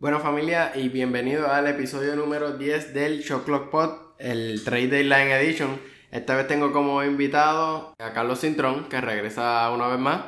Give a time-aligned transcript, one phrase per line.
[0.00, 5.30] Bueno familia y bienvenido al episodio número 10 del Shot Clock Pod, el Trade Deadline
[5.32, 5.78] Edition.
[6.10, 10.22] Esta vez tengo como invitado a Carlos Cintrón, que regresa una vez más.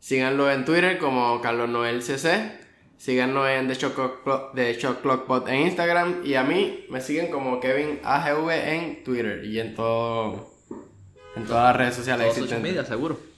[0.00, 2.58] Síganlo en Twitter como Carlos Noel CC.
[2.96, 6.22] Síganos en The Shot Clock, The Shot Clock Pod en Instagram.
[6.24, 10.50] Y a mí me siguen como Kevin AGV en Twitter y en todo
[11.36, 12.82] en todas las redes sociales Todos social existentes.
[12.82, 13.33] media, seguro.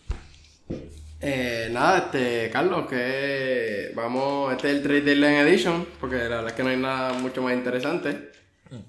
[1.28, 6.46] Eh, nada, este, Carlos, que vamos, este es el Trade Deadline Edition, porque la verdad
[6.48, 8.30] es que no hay nada mucho más interesante,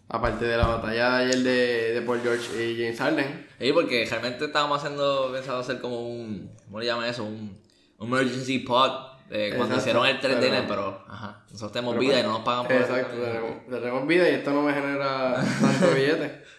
[0.07, 3.47] aparte de la batalla de ayer de, de Paul George y James Harden.
[3.59, 7.23] Sí, porque realmente estábamos haciendo, pensado hacer como un, ¿cómo le llaman eso?
[7.23, 7.57] Un,
[7.97, 8.91] un emergency pod
[9.29, 12.27] de cuando Exacto, hicieron el 3 pero- d pero, ajá, nosotros tenemos vida pues, y
[12.27, 16.43] no nos pagan por Exacto, tenemos, tenemos vida y esto no me genera tanto billete.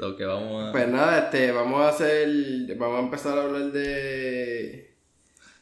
[0.00, 0.72] So que vamos a...
[0.72, 4.96] Pues nada, este, vamos a hacer, vamos a empezar a hablar de,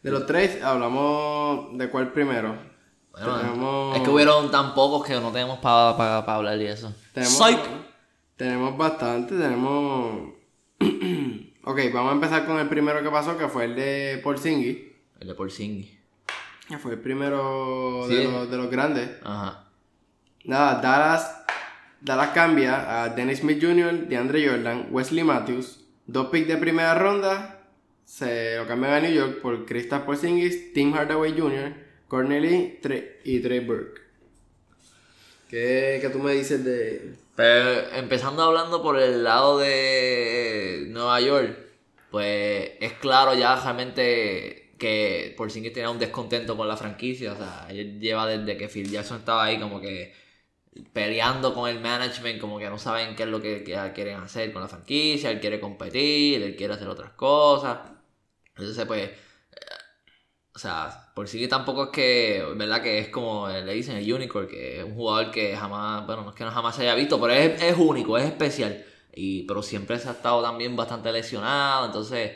[0.03, 2.57] de los trades, hablamos de cuál primero.
[3.11, 6.95] Bueno, tenemos- Es que hubieron tan pocos que no tenemos para hablar de eso.
[7.13, 7.59] Tenemos, Psych.
[8.37, 10.35] tenemos bastante, tenemos...
[11.65, 14.79] ok, vamos a empezar con el primero que pasó, que fue el de Porzingis.
[15.19, 15.99] El de Porzingis.
[16.69, 18.15] Que fue el primero Sí.
[18.15, 19.11] de, los, de los grandes.
[19.25, 19.65] Ajá.
[20.45, 21.43] Nada, Dallas,
[22.01, 27.67] Dallas cambia a Dennis Smith Jr., DeAndre Jordan, Wesley Matthews, dos picks de primera ronda,
[28.05, 31.75] se lo cambian a New York por Kristaps Porzingis, Tim Hardaway Jr.,
[32.07, 34.01] Corneli Tre- y Trey Burke.
[35.51, 37.15] ¿Qué, ¿Qué tú me dices de...?
[37.95, 41.57] Empezando hablando por el lado de Nueva York,
[42.11, 47.33] pues es claro ya realmente que Porzingis tenía un descontento con la franquicia.
[47.33, 50.13] O sea, él lleva desde que Phil Jackson estaba ahí como que
[50.93, 53.63] peleando con el management, como que no saben qué es lo que,
[53.95, 57.79] quieren hacer con la franquicia, él quiere competir, él quiere hacer otras cosas.
[58.57, 59.11] Entonces, pues,
[60.55, 62.83] o sea, por sí que tampoco es que, ¿verdad?
[62.83, 66.31] Que es como le dicen el Unicorn, que es un jugador que jamás, bueno, no
[66.31, 68.85] es que no jamás se haya visto, pero es, es único, es especial.
[69.15, 72.33] Y, pero siempre se ha estado también bastante lesionado, entonces,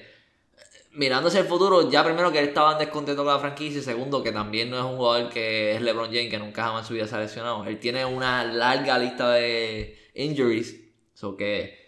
[0.92, 4.22] mirándose el futuro, ya primero que él estaba en descontento con la franquicia, y segundo
[4.22, 6.94] que también no es un jugador que es LeBron James, que nunca jamás en su
[6.94, 7.64] vida se ha lesionado.
[7.64, 10.76] Él tiene una larga lista de injuries,
[11.14, 11.82] so que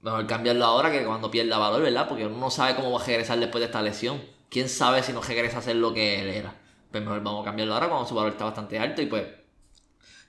[0.00, 2.08] mejor cambiarlo ahora que cuando pierda valor, ¿verdad?
[2.08, 4.22] Porque uno no sabe cómo va a regresar después de esta lesión.
[4.48, 6.54] ¿Quién sabe si no regresa a ser lo que él era?
[6.90, 9.24] Pues mejor vamos a cambiarlo ahora cuando su valor está bastante alto y pues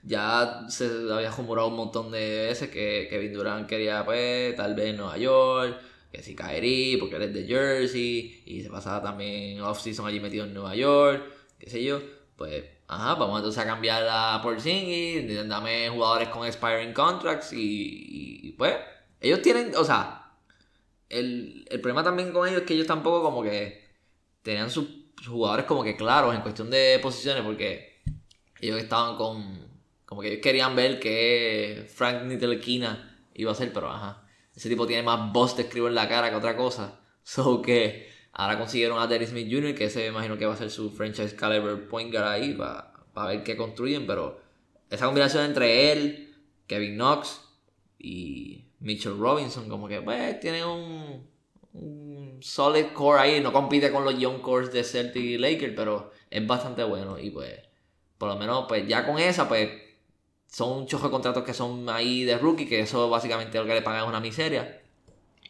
[0.02, 4.96] ya se había rumorado un montón de veces que Kevin Durant quería pues tal vez
[4.96, 5.78] Nueva York,
[6.22, 10.54] si Kyrie porque él es de Jersey y se pasaba también off-season allí metido en
[10.54, 11.22] Nueva York,
[11.58, 12.00] qué sé yo,
[12.36, 18.76] pues ajá, vamos entonces a cambiar a Porzingis, dame jugadores con expiring contracts y, pues
[19.20, 20.32] ellos tienen, o sea,
[21.08, 23.88] el, el problema también con ellos es que ellos tampoco como que
[24.42, 24.86] tenían sus
[25.26, 28.00] jugadores como que claros en cuestión de posiciones porque
[28.60, 29.68] ellos estaban con
[30.04, 34.27] como que ellos querían ver que Frank Ntilikina iba a ser pero ajá
[34.58, 38.10] ese tipo tiene más voz de escribo en la cara que otra cosa so que
[38.32, 39.74] ahora consiguieron a Dennis Smith Jr.
[39.74, 43.28] que ese me imagino que va a ser su franchise caliber point guard ahí para
[43.28, 44.40] ver qué construyen pero
[44.90, 46.34] esa combinación entre él
[46.66, 47.40] Kevin Knox
[47.98, 51.26] y Mitchell Robinson como que pues tiene un
[51.72, 56.10] un solid core ahí, no compite con los young cores de Celtic y Lakers, pero
[56.30, 57.60] es bastante bueno y pues
[58.16, 59.70] por lo menos pues ya con esa pues
[60.50, 63.74] son un chojo de contratos que son ahí de rookie, que eso básicamente lo que
[63.74, 64.82] le pagan es una miseria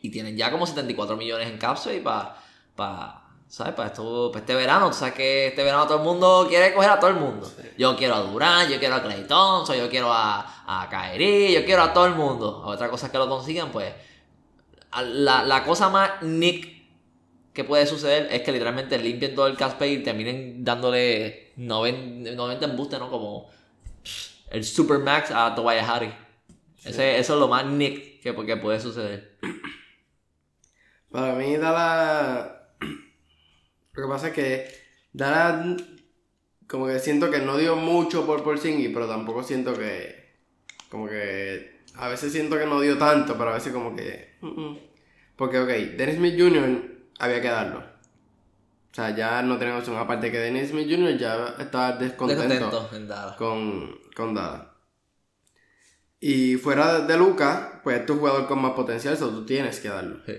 [0.00, 2.36] y tienen ya como 74 millones en capsule y para
[2.75, 3.75] pa, ¿sabes?
[3.75, 6.91] Para esto, para este verano, tú sabes que este verano todo el mundo quiere coger
[6.91, 7.50] a todo el mundo.
[7.76, 11.64] Yo quiero a Durant, yo quiero a Clay Thompson, yo quiero a, a Kyrie, yo
[11.64, 12.62] quiero a todo el mundo.
[12.64, 13.92] Otra cosa es que lo consigan, pues
[14.97, 16.78] la, la cosa más nick
[17.53, 22.64] que puede suceder es que literalmente limpien todo el pay y terminen dándole 90, 90
[22.66, 23.10] embustes, ¿no?
[23.10, 23.50] Como
[24.50, 25.88] el Supermax a Tobias.
[26.84, 29.38] Ese, eso es lo más nick que, que puede suceder.
[31.10, 32.50] Para mí, Dallas.
[33.92, 34.69] Lo que pasa es que
[35.12, 35.82] Dallas.
[36.66, 40.37] Como que siento que no dio mucho por Porzingis, pero tampoco siento que.
[40.90, 41.78] Como que.
[41.94, 44.37] A veces siento que no dio tanto, pero a veces como que.
[44.40, 44.78] mm, mm.
[45.37, 47.08] Porque, ok, Dennis Smith Jr.
[47.20, 47.88] había que darlo.
[48.90, 49.96] O sea, ya no tenemos opción.
[49.99, 51.17] Aparte que Dennis Smith Jr.
[51.19, 54.62] ya estaba descontento, Descontento con, con Dallas.
[56.20, 59.88] Y fuera de Lucas, pues es un jugador con más potencial, eso tú tienes que
[59.88, 60.20] darlo.
[60.26, 60.35] Sí.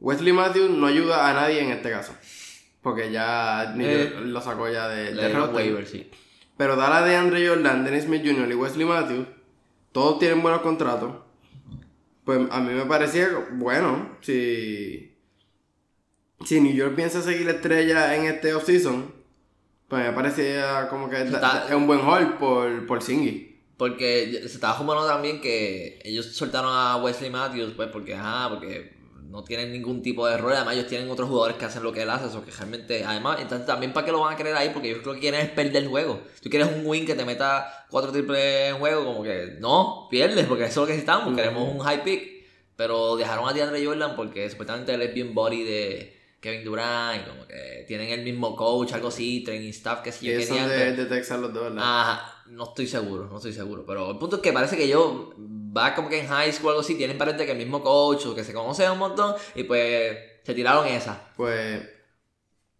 [0.00, 2.12] Wesley Matthews no ayuda a nadie en este caso.
[2.82, 6.10] Porque ya Eh, lo sacó ya de, de waiver, sí.
[6.56, 8.50] Pero Dala de Andre Jordan, Dennis Smith Jr.
[8.50, 9.28] y Wesley Matthews,
[9.92, 11.16] todos tienen buenos contratos.
[12.24, 15.09] Pues a mí me parecía, bueno, si,
[16.44, 19.18] si New York piensa seguir la estrella en este offseason,
[19.88, 23.60] Pues me parecía como que Está- es un buen haul por, por Singy.
[23.76, 28.92] Porque se estaba jugando también que ellos soltaron a Wesley Matthews, pues porque, ajá, porque
[29.24, 30.52] no tienen ningún tipo de error.
[30.52, 33.04] Además, ellos tienen otros jugadores que hacen lo que él hace, eso que realmente.
[33.04, 35.40] Además, entonces también para qué lo van a querer ahí, porque ellos lo que quieren
[35.40, 36.20] es perder el juego.
[36.40, 40.46] Tú quieres un win que te meta cuatro triples en juego, como que no, pierdes,
[40.46, 41.34] porque eso es lo que necesitamos.
[41.34, 42.44] Queremos un high pick.
[42.76, 47.28] Pero dejaron a DeAndre Jordan porque supuestamente él es bien body de Kevin Durant, y
[47.28, 50.68] como que tienen el mismo coach, algo así, training staff, que Y yo quería.
[50.68, 51.78] de, de Texas los dos, ¿verdad?
[51.82, 53.84] Ah, no estoy seguro, no estoy seguro.
[53.86, 56.70] Pero el punto es que parece que ellos va como que en high school o
[56.70, 59.64] algo así, tienen parece que el mismo coach o que se conocen un montón y
[59.64, 61.30] pues se tiraron esa.
[61.36, 61.82] Pues,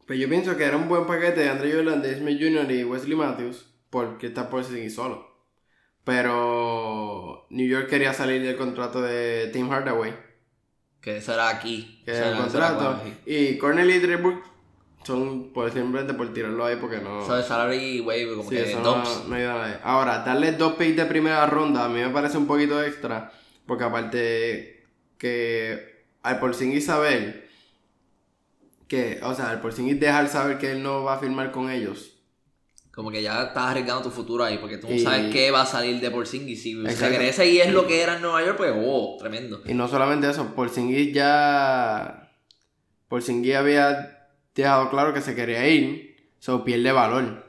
[0.07, 2.71] pues yo pienso que era un buen paquete de Andre Jordan, Smith Jr.
[2.73, 5.29] y Wesley Matthews, porque está por seguir solo.
[6.03, 10.15] Pero New York quería salir del contrato de Tim Hardaway,
[11.01, 12.03] Que eso era aquí.
[12.05, 14.39] que eso era el contrato, y Cornell y Dribble
[15.03, 17.23] son por simplemente por tirarlo ahí porque no.
[17.23, 19.79] Eso de salary wave, como Sí, que eso no, no ayuda a nadie.
[19.83, 23.33] Ahora, darle dos picks de primera ronda a mí me parece un poquito extra.
[23.67, 24.87] Porque aparte
[25.17, 27.49] que al Porzingis saber
[28.89, 32.20] que, o sea, al Porzingis dejar saber que él no va a firmar con ellos.
[32.93, 35.63] Como que ya estás arriesgando tu futuro ahí, porque tú no Y- sabes qué va
[35.63, 36.63] a salir de Porzingis.
[36.63, 39.63] Si regresa y es lo que era en Nueva York, pues, oh, tremendo.
[39.65, 42.33] Y no solamente eso, Porzingis ya...
[43.09, 46.17] Porzingis había dejado claro que se quería ir.
[46.41, 47.47] So pierde valor.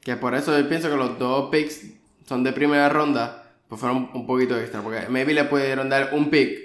[0.00, 1.82] Que por eso yo pienso que los dos picks
[2.26, 3.50] son de primera ronda.
[3.68, 4.82] Pues fueron un poquito extra.
[4.82, 6.58] Porque maybe le pudieron dar un pick.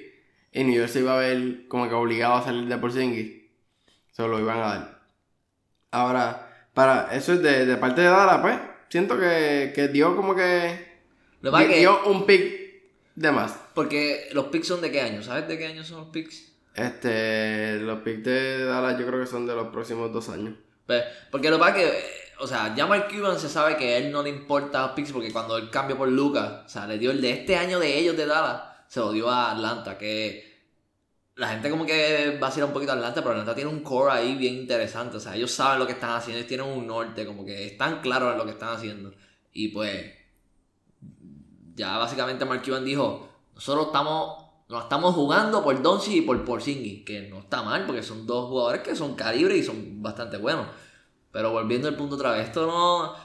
[0.52, 3.32] Y New York se iba a ver como que obligado a salir de Porzingis.
[4.12, 5.00] Se lo iban a dar.
[5.92, 6.49] Ahora,
[6.80, 8.58] para eso es de, de parte de Dallas, pues.
[8.88, 11.02] Siento que, que dio como que.
[11.42, 12.58] Lo que dio un pick
[13.16, 13.54] de más.
[13.74, 16.54] Porque los picks son de qué año, ¿sabes de qué año son los picks?
[16.74, 20.54] Este, los picks de Dallas yo creo que son de los próximos dos años.
[20.88, 22.04] Pues, porque lo que pasa es que,
[22.40, 25.12] o sea, ya Mark Cuban se sabe que a él no le importa los picks
[25.12, 28.00] porque cuando él cambió por Lucas, o sea, le dio el de este año de
[28.00, 30.49] ellos de Dallas, se lo dio a Atlanta, que
[31.40, 34.36] la gente como que vacila un poquito a Atlanta, pero Atlanta tiene un core ahí
[34.36, 37.46] bien interesante, o sea, ellos saben lo que están haciendo, ellos tienen un norte, como
[37.46, 39.14] que están claros en lo que están haciendo.
[39.54, 40.14] Y pues,
[41.76, 47.06] ya básicamente Mark Cuban dijo, nosotros estamos, nos estamos jugando por Doncic y por Porzingis,
[47.06, 50.68] que no está mal, porque son dos jugadores que son calibre y son bastante buenos.
[51.32, 53.16] Pero volviendo al punto otra vez, esto no...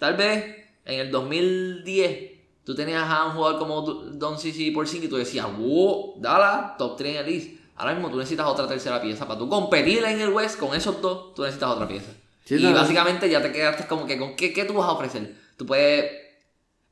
[0.00, 2.29] Tal vez en el 2010
[2.64, 6.76] tú tenías a un jugador como Du- Doncic y Porzingis y tú decías, wow, Dallas,
[6.76, 7.48] top 3 en el East.
[7.76, 9.26] Ahora mismo tú necesitas otra tercera pieza.
[9.26, 12.12] Para tú competir en el West con esos dos, tú necesitas otra pieza.
[12.44, 15.34] Sí, y básicamente ya te quedaste como que con qué, qué tú vas a ofrecer.
[15.56, 16.10] Tú puedes...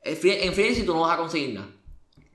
[0.03, 1.67] En free agency tú no vas a conseguir nada.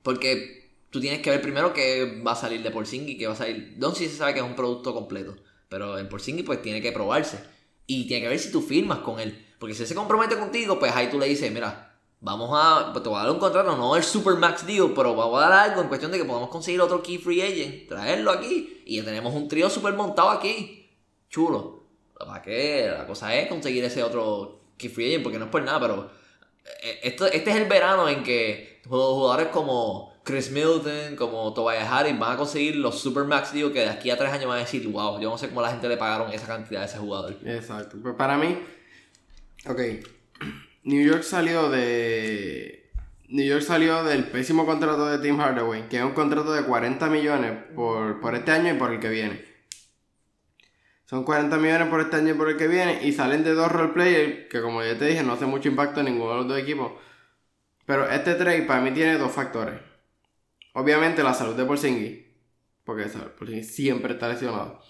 [0.03, 3.37] Porque tú tienes que ver primero que va a salir de Porzingis, que va a
[3.37, 3.75] salir...
[3.77, 5.35] Doncic se sabe que es un producto completo.
[5.67, 7.39] Pero en Porzingis pues tiene que probarse.
[7.87, 9.43] Y tiene que ver si tú firmas con él.
[9.59, 12.91] Porque si él se compromete contigo, pues ahí tú le dices, mira, vamos a...
[12.91, 15.49] Pues te voy a dar un contrato, no el super max deal, pero vamos a
[15.49, 18.83] dar algo en cuestión de que podamos conseguir otro key free agent, traerlo aquí.
[18.85, 20.89] Y ya tenemos un trío super montado aquí.
[21.29, 21.83] Chulo.
[22.17, 22.91] ¿Para qué?
[22.97, 26.09] La cosa es conseguir ese otro key free agent, porque no es por nada, pero...
[26.81, 32.17] eh, Esto, este es el verano en que jugadores como Chris Middleton, como Tobias Harris
[32.17, 34.87] van a conseguir los Supermax deal que de aquí a tres años van a decir,
[34.87, 37.35] wow, yo no sé cómo la gente le pagaron esa cantidad a ese jugador.
[37.45, 37.97] Exacto.
[38.01, 38.57] Pues para mí,
[39.67, 39.79] ok,
[40.85, 42.91] New York salió de...
[43.27, 47.09] New York salió del pésimo contrato de Tim Hardaway, que es un contrato de 40
[47.09, 49.43] millones por, por este año y por el que viene.
[51.05, 53.71] Son 40 millones por este año y por el que viene, y salen de dos
[53.71, 56.59] roleplayers, que como ya te dije, no hace mucho impacto en ninguno de los dos
[56.59, 56.91] equipos.
[57.87, 59.79] Pero este trade para mí tiene dos factores.
[60.73, 62.25] Obviamente la salud de Porzingis,
[62.83, 63.05] porque.
[63.39, 64.83] Porzingis siempre está lesionado.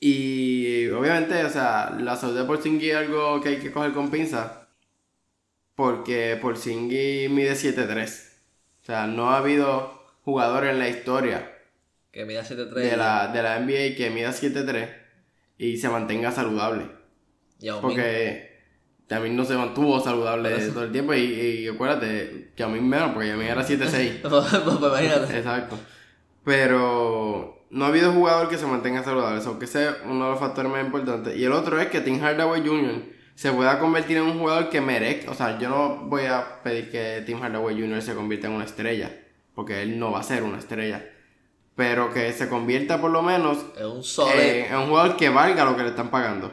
[0.00, 4.10] Y obviamente, o sea, la salud de Porzingis es algo que hay que coger con
[4.10, 4.68] pinza.
[5.74, 8.30] Porque Porzingis mide 7'3.
[8.80, 11.52] O sea, no ha habido jugador en la historia
[12.12, 14.88] Que mida 7'3 de la, de la NBA que mida 7'3
[15.58, 16.86] y se mantenga saludable.
[17.58, 17.82] Yao.
[17.82, 18.62] Porque
[19.06, 21.12] también no se mantuvo saludable todo el tiempo.
[21.12, 24.20] Y, y acuérdate, que a mí menos, porque a mí era 7'6.
[24.22, 25.38] Pues imagínate.
[25.38, 25.78] Exacto.
[26.42, 30.70] Pero no ha habido jugador que se mantenga saludable, aunque sea uno de los factores
[30.70, 31.36] más importantes.
[31.36, 33.02] Y el otro es que Tim Hardaway Jr.
[33.34, 35.30] se pueda convertir en un jugador que merezca.
[35.30, 38.02] O sea, yo no voy a pedir que Tim Hardaway Jr.
[38.02, 39.10] se convierta en una estrella,
[39.54, 41.08] porque él no va a ser una estrella.
[41.76, 45.64] Pero que se convierta por lo menos Es un eh, en un jugador que valga
[45.64, 46.52] lo que le están pagando.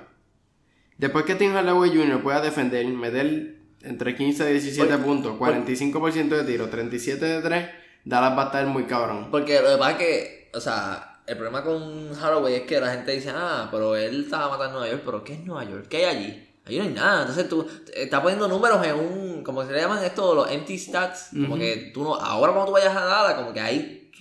[0.98, 2.22] Después que Tim Hardaway Jr.
[2.22, 7.70] pueda defender, meter entre 15 y 17 Por- puntos, 45% de tiro, 37 de 3,
[8.06, 9.28] Dallas va a estar muy cabrón.
[9.30, 12.92] Porque lo que pasa es que, o sea, el problema con Haraway es que la
[12.92, 15.88] gente dice, ah, pero él estaba matando a Nueva York, pero ¿qué es Nueva York?
[15.90, 16.48] ¿Qué hay allí?
[16.66, 17.22] Allí no hay nada.
[17.22, 21.30] Entonces tú estás poniendo números en un, como se le llaman esto, los empty stats.
[21.32, 24.12] Como que tú no, ahora cuando tú vayas a nada, como que ahí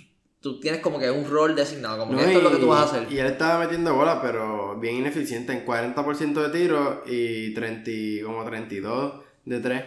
[0.40, 2.83] tú tienes como que un rol designado, como que esto es lo que tú vas
[2.83, 3.12] a hacer.
[3.12, 8.45] Y él estaba metiendo bola, pero bien ineficiente, en 40% de tiro y 30, como
[8.45, 9.14] 32
[9.45, 9.85] de 3.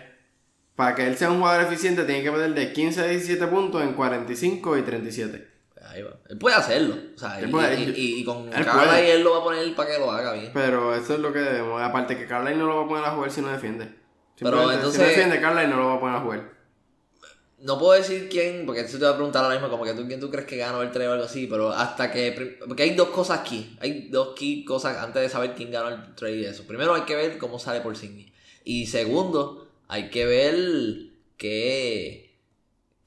[0.75, 3.81] Para que él sea un jugador eficiente, tiene que meter de 15 a 17 puntos
[3.83, 5.47] en 45 y 37.
[5.89, 6.11] Ahí va.
[6.29, 6.95] Él puede hacerlo.
[7.15, 10.33] O sea, y, con Carla y él lo va a poner para que lo haga
[10.33, 10.51] bien.
[10.53, 11.81] Pero eso es lo que debemos.
[11.81, 13.93] Aparte que Carla no lo va a poner a jugar si no defiende.
[14.37, 14.93] Pero entonces.
[14.93, 16.59] Si no defiende Carla no lo va a poner a jugar.
[17.61, 20.07] No puedo decir quién, porque eso te va a preguntar ahora mismo, como que tú,
[20.07, 22.57] quién tú crees que ganó el trade o algo así, pero hasta que.
[22.65, 23.75] Porque hay dos cosas aquí.
[23.81, 26.65] Hay dos key cosas antes de saber quién ganó el trade y eso.
[26.65, 28.31] Primero hay que ver cómo sale por Sidney.
[28.63, 30.55] Y segundo, hay que ver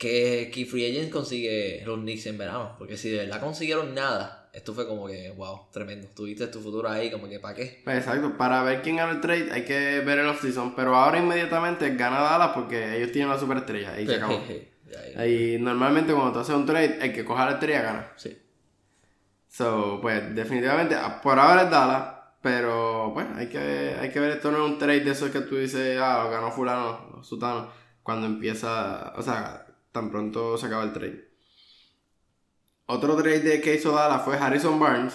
[0.03, 2.75] que, que Free Agents consigue los Knicks en verano.
[2.77, 6.09] Porque si de verdad consiguieron nada, esto fue como que, wow, tremendo.
[6.09, 7.81] Tuviste tu futuro ahí, como que, ¿para qué?
[7.85, 10.75] Pues exacto, para ver quién gana el trade hay que ver el off-season.
[10.75, 14.01] Pero ahora inmediatamente gana Dallas porque ellos tienen la superestrella.
[14.01, 14.43] Y se acabó.
[15.25, 18.13] y normalmente cuando tú haces un trade, el que coja la estrella gana.
[18.17, 18.37] Sí.
[19.49, 22.05] So, pues definitivamente, por ahora es Dallas.
[22.43, 25.43] Pero, bueno, hay que, hay que ver, esto no es un trade de esos que
[25.43, 27.69] tú dices, ah, ganó fulano, sutano,
[28.03, 31.31] cuando empieza, o sea, tan pronto se acaba el trade.
[32.87, 35.15] Otro trade que hizo Dallas fue Harrison Barnes.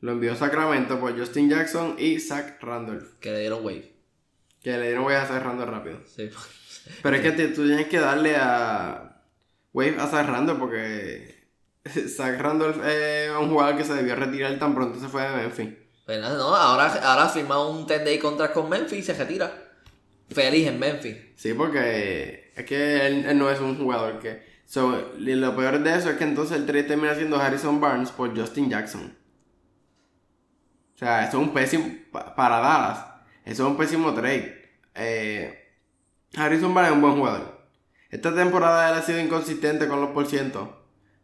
[0.00, 3.18] Lo envió a Sacramento por Justin Jackson y Zach Randolph.
[3.20, 3.94] Que le dieron wave.
[4.62, 6.00] Que le dieron wave a Zach Randolph rápido.
[6.06, 6.30] Sí.
[7.02, 9.22] Pero es que tú tienes que darle a
[9.72, 11.48] wave a Zach Randolph porque
[12.08, 15.68] Zach Randolph es un jugador que se debió retirar tan pronto se fue de Memphis.
[16.06, 19.52] Pues no, ahora, ahora ha firmado un 10 day contract con Memphis y se retira.
[20.28, 21.16] Feliz en Memphis.
[21.36, 24.42] Sí, porque es que él, no es un jugador que.
[24.74, 28.70] Lo peor de eso es que entonces el trade termina siendo Harrison Barnes por Justin
[28.70, 29.16] Jackson.
[30.94, 31.86] O sea, eso es un pésimo.
[32.12, 33.04] Para Dallas,
[33.44, 34.70] eso es un pésimo trade.
[34.94, 35.72] Eh,
[36.36, 37.66] Harrison Barnes es un buen jugador.
[38.10, 40.68] Esta temporada él ha sido inconsistente con los porcientos.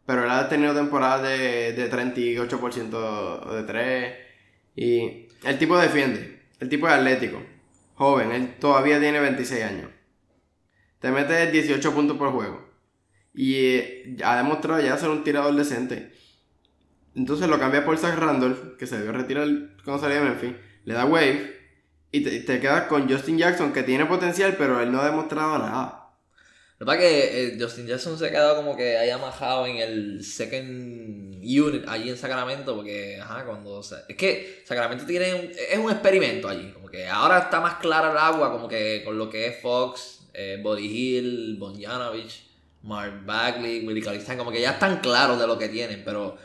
[0.07, 4.17] Pero él ha tenido temporadas de, de 38% de 3.
[4.77, 6.43] Y el tipo defiende.
[6.61, 7.43] El tipo es atlético.
[7.95, 8.33] Joven.
[8.33, 9.91] Él todavía tiene 26 años.
[11.07, 12.69] Te mete 18 puntos por juego.
[13.33, 16.13] Y eh, ha demostrado ya ser un tirador decente.
[17.15, 19.47] Entonces lo cambia por Zach Randolph, que se debió retirar
[19.85, 20.55] cuando salía de Memphis.
[20.85, 21.61] Le da wave.
[22.11, 25.59] Y te, te quedas con Justin Jackson, que tiene potencial, pero él no ha demostrado
[25.59, 26.11] nada.
[26.79, 29.65] Lo que pasa es que eh, Justin Jackson se ha quedado como que haya majado
[29.67, 33.81] en el second unit allí en Sacramento, porque, ajá, cuando...
[33.81, 38.19] es que Sacramento tiene es un experimento allí, como que ahora está más clara el
[38.19, 42.45] agua, como que con lo que es Fox, eh, Body Hill, Bonjanovich,
[42.83, 46.37] Mark Bagley, Willie Calistan, como que ya están claros de lo que tienen, pero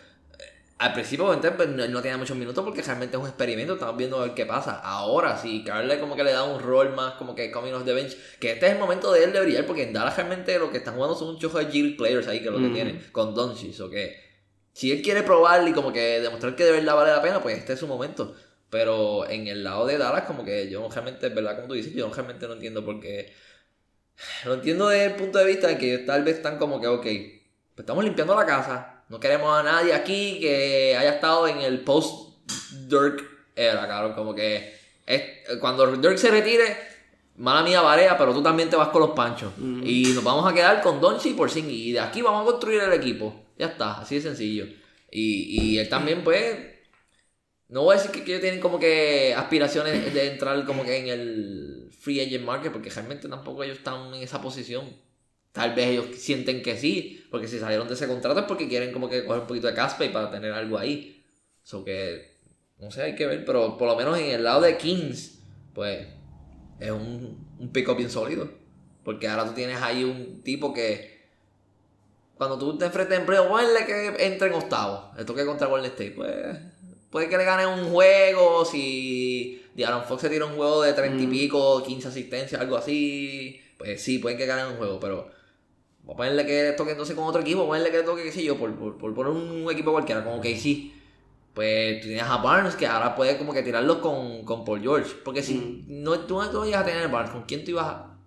[0.82, 4.24] al principio pues, no, tenía muchos minutos porque realmente es un experimento, estamos viendo a
[4.24, 4.80] ver qué pasa.
[4.80, 7.94] Ahora sí, Carle como que le da un rol más como que coming off the
[7.94, 10.72] bench, que este es el momento de él de brillar porque en Dallas realmente lo
[10.72, 13.36] que están jugando son un chojo de G players ahí que lo que tienen con
[13.36, 14.18] Doncic o que
[14.74, 17.60] si él quiere probar y como que demostrar que de verdad vale la pena, pues
[17.60, 18.34] este es su momento.
[18.72, 21.94] Pero en el lado de Dallas como que yo realmente, es verdad como tú dices,
[21.94, 23.32] yo realmente no entiendo por qué...
[24.46, 27.04] Lo entiendo desde el punto de vista de que tal vez están como que, ok,
[27.04, 31.82] pues estamos limpiando la casa, no queremos a nadie aquí que haya estado en el
[31.82, 34.14] post-Dirk era, cabrón.
[34.14, 34.74] Como que
[35.06, 35.24] es,
[35.60, 36.78] cuando Dirk se retire,
[37.38, 39.52] mala mía, Varea, pero tú también te vas con los panchos.
[39.84, 41.70] Y nos vamos a quedar con Donchi por Singh.
[41.70, 43.48] Y de aquí vamos a construir el equipo.
[43.58, 44.66] Ya está, así de sencillo.
[45.12, 46.72] Y, y él también, pues.
[47.68, 51.08] No voy a decir que, ellos tienen como que aspiraciones de entrar como que en
[51.08, 54.86] el free agent market, porque realmente tampoco ellos están en esa posición.
[55.52, 58.94] Tal vez ellos sienten que sí, porque si salieron de ese contrato es porque quieren
[58.94, 61.24] como que coger un poquito de caspa y para tener algo ahí.
[61.64, 62.38] Eso que,
[62.80, 65.40] no sé, hay que ver, pero por lo menos en el lado de Kings,
[65.74, 66.08] pues
[66.80, 68.50] es un, un pick-up bien sólido.
[69.04, 71.22] Porque ahora tú tienes ahí un tipo que,
[72.42, 75.92] cuando tú te enfrentas en empleo, ponle que entre en octavo, le toque contra Golden
[75.92, 76.58] State, pues
[77.12, 81.24] puede que le gane un juego, si Aaron Fox se tira un juego de 30
[81.24, 81.32] y mm.
[81.32, 85.30] pico, 15 asistencias, algo así, pues sí, pueden que ganen un juego, pero
[86.04, 88.58] Vamos a ponerle que toque entonces con otro equipo, ponerle que toque, qué sé yo,
[88.58, 90.92] por, por, poner un equipo cualquiera, como KC.
[91.54, 95.12] Pues tú tienes a Barnes que ahora puede como que tirarlos con, con Paul George.
[95.24, 96.04] Porque si mm.
[96.04, 98.18] no, tú no ibas a tener Barnes, ¿con quién tú ibas a...?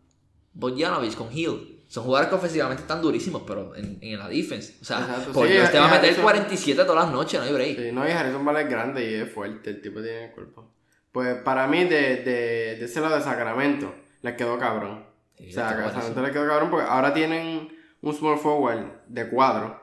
[0.52, 1.82] Bojanovic, con Hill.
[1.88, 4.76] Son jugadores que ofensivamente están durísimos, pero en, en la defense.
[4.80, 7.76] O sea, Paul George te va a meter 47 todas las noches, no hay break.
[7.76, 10.73] Sí, no, y Harrison Vale es grande y es fuerte, el tipo tiene el cuerpo.
[11.14, 15.04] Pues para mí, de, de, de lado de Sacramento, le quedó cabrón
[15.38, 17.68] o sea, a le quedó cabrón porque ahora tienen
[18.00, 19.80] un small forward de cuadro.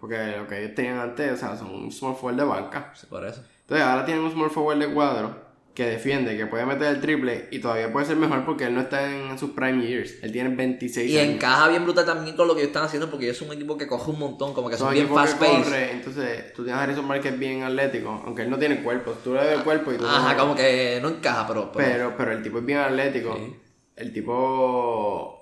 [0.00, 2.90] Porque lo que ellos tenían antes, o sea, son un small forward de banca.
[2.92, 3.40] Sí, por eso.
[3.60, 5.47] Entonces ahora tienen un small forward de cuadro
[5.78, 8.80] que defiende, que puede meter el triple y todavía puede ser mejor porque él no
[8.80, 10.16] está en sus prime years.
[10.22, 11.34] Él tiene 26 Y años.
[11.36, 13.78] encaja bien brutal también con lo que ellos están haciendo porque ellos son un equipo
[13.78, 16.82] que coge un montón, como que son Son bien fast corre, entonces tú tienes a
[16.82, 19.12] Harrison es bien atlético, aunque él no tiene cuerpo.
[19.22, 21.70] Tú le ves el cuerpo y tú Ajá, no- como que no encaja, pero.
[21.70, 23.36] pero- Pero, pero el tipo es bien atlético.
[23.36, 23.54] Sí.
[23.94, 25.37] El tipo.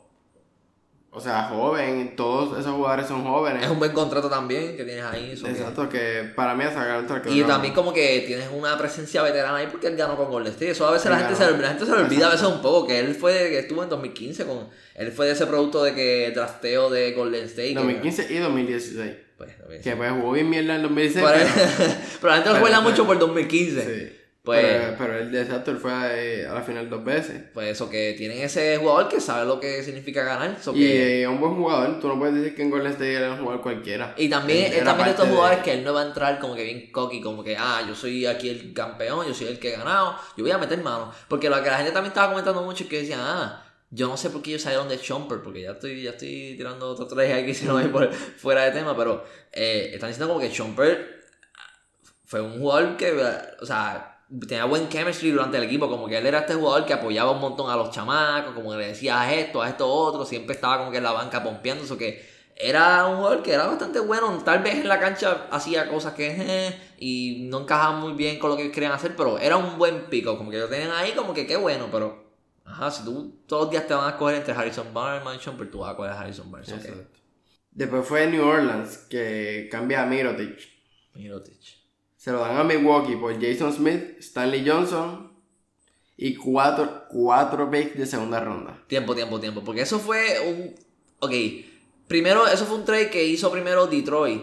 [1.17, 2.15] O sea, joven.
[2.15, 3.65] Todos esos jugadores son jóvenes.
[3.65, 5.35] es un buen contrato también que tienes ahí.
[5.35, 9.23] que- Exacto, que para mí es sacar un Y también como que tienes una presencia
[9.23, 10.73] veterana ahí porque él ganó con Golden State.
[10.73, 12.87] Eso a veces la gente, se, la gente se le olvida a veces un poco
[12.87, 14.69] que él fue, que estuvo en 2015 con...
[14.95, 17.69] Él fue de ese producto de que drafteo de Golden State.
[17.69, 19.13] que- 2015 y 2016.
[19.39, 19.91] pues, 2015.
[19.91, 21.25] Que pues jugó bien mierda en 2016.
[21.27, 23.85] Pero, pero- pero la gente lo recuerda mucho por 2015.
[24.11, 24.17] sí.
[24.47, 27.43] Pues- pero, pero exacto, él fue a, a la final dos veces.
[27.53, 30.57] Pues eso, que tienen ese jugador que sabe lo que significa ganar.
[30.75, 32.01] Y que- es un buen jugador.
[32.01, 34.15] Tú no puedes decir que en Golden State era un jugador cualquiera.
[34.17, 36.63] Y también Él también de estos jugadores que él no va a entrar como que
[36.63, 39.77] bien cocky, como que, ah, yo soy aquí el campeón, yo soy el que he
[39.77, 41.13] ganado, yo voy a meter mano.
[41.29, 44.17] Porque lo que la gente también estaba comentando mucho es que decían, ah, yo no
[44.17, 47.33] sé por qué ellos salieron de Chomper, porque ya estoy, ya estoy tirando otro tres
[47.35, 51.17] aquí si no voy por fuera de tema, pero eh, están diciendo como que Chomper
[52.25, 53.13] fue un jugador que,
[53.61, 54.16] o sea,
[54.49, 57.41] tenía buen chemistry durante el equipo, como que él era este jugador que apoyaba un
[57.41, 60.79] montón a los chamacos, como que le decía "Haz esto, a esto otro, siempre estaba
[60.79, 64.43] como que en la banca pompeando, eso que era un jugador que era bastante bueno,
[64.45, 68.51] tal vez en la cancha hacía cosas que eh, y no encajaba muy bien con
[68.51, 71.35] lo que querían hacer, pero era un buen pico, como que lo tenían ahí como
[71.35, 72.25] que qué bueno, pero
[72.65, 75.45] ajá, si tú todos los días te van a escoger entre Harrison Barnes y Mike
[75.45, 76.79] Shumpert, tú vas a coger a Harrison Barnes, ok.
[76.79, 77.19] Exacto.
[77.71, 80.59] Después fue New Orleans, que cambia a Mirotic.
[81.15, 81.76] Mirotic.
[82.27, 85.31] Se lo dan a Milwaukee por Jason Smith, Stanley Johnson
[86.17, 88.83] y cuatro, cuatro picks de segunda ronda.
[88.89, 89.63] Tiempo, tiempo, tiempo.
[89.63, 90.75] Porque eso fue un.
[91.21, 91.31] Ok.
[92.09, 94.43] Primero, eso fue un trade que hizo primero Detroit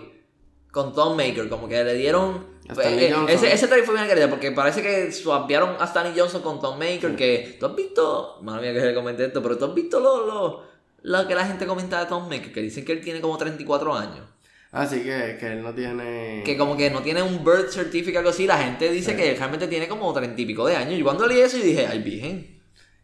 [0.71, 1.49] con Tom Maker.
[1.49, 2.47] Como que le dieron.
[2.69, 3.27] Eh, Johnson.
[3.27, 6.79] ese, ese trade fue bien querido porque parece que swapearon a Stanley Johnson con Tom
[6.79, 7.17] Maker.
[7.17, 8.39] Que tú has visto.
[8.43, 10.63] Madre mía, que le comenté esto, pero tú has visto lo, lo,
[11.01, 12.53] lo que la gente comenta de Tom Maker.
[12.53, 14.32] Que dicen que él tiene como 34 años.
[14.73, 16.41] Así que, que él no tiene.
[16.43, 18.45] Que como que no tiene un birth certificate o algo así.
[18.47, 19.17] La gente dice Sí.
[19.17, 20.99] que realmente tiene como 30 y pico de años.
[20.99, 22.59] Y cuando leí eso, yo dije, ay, virgen.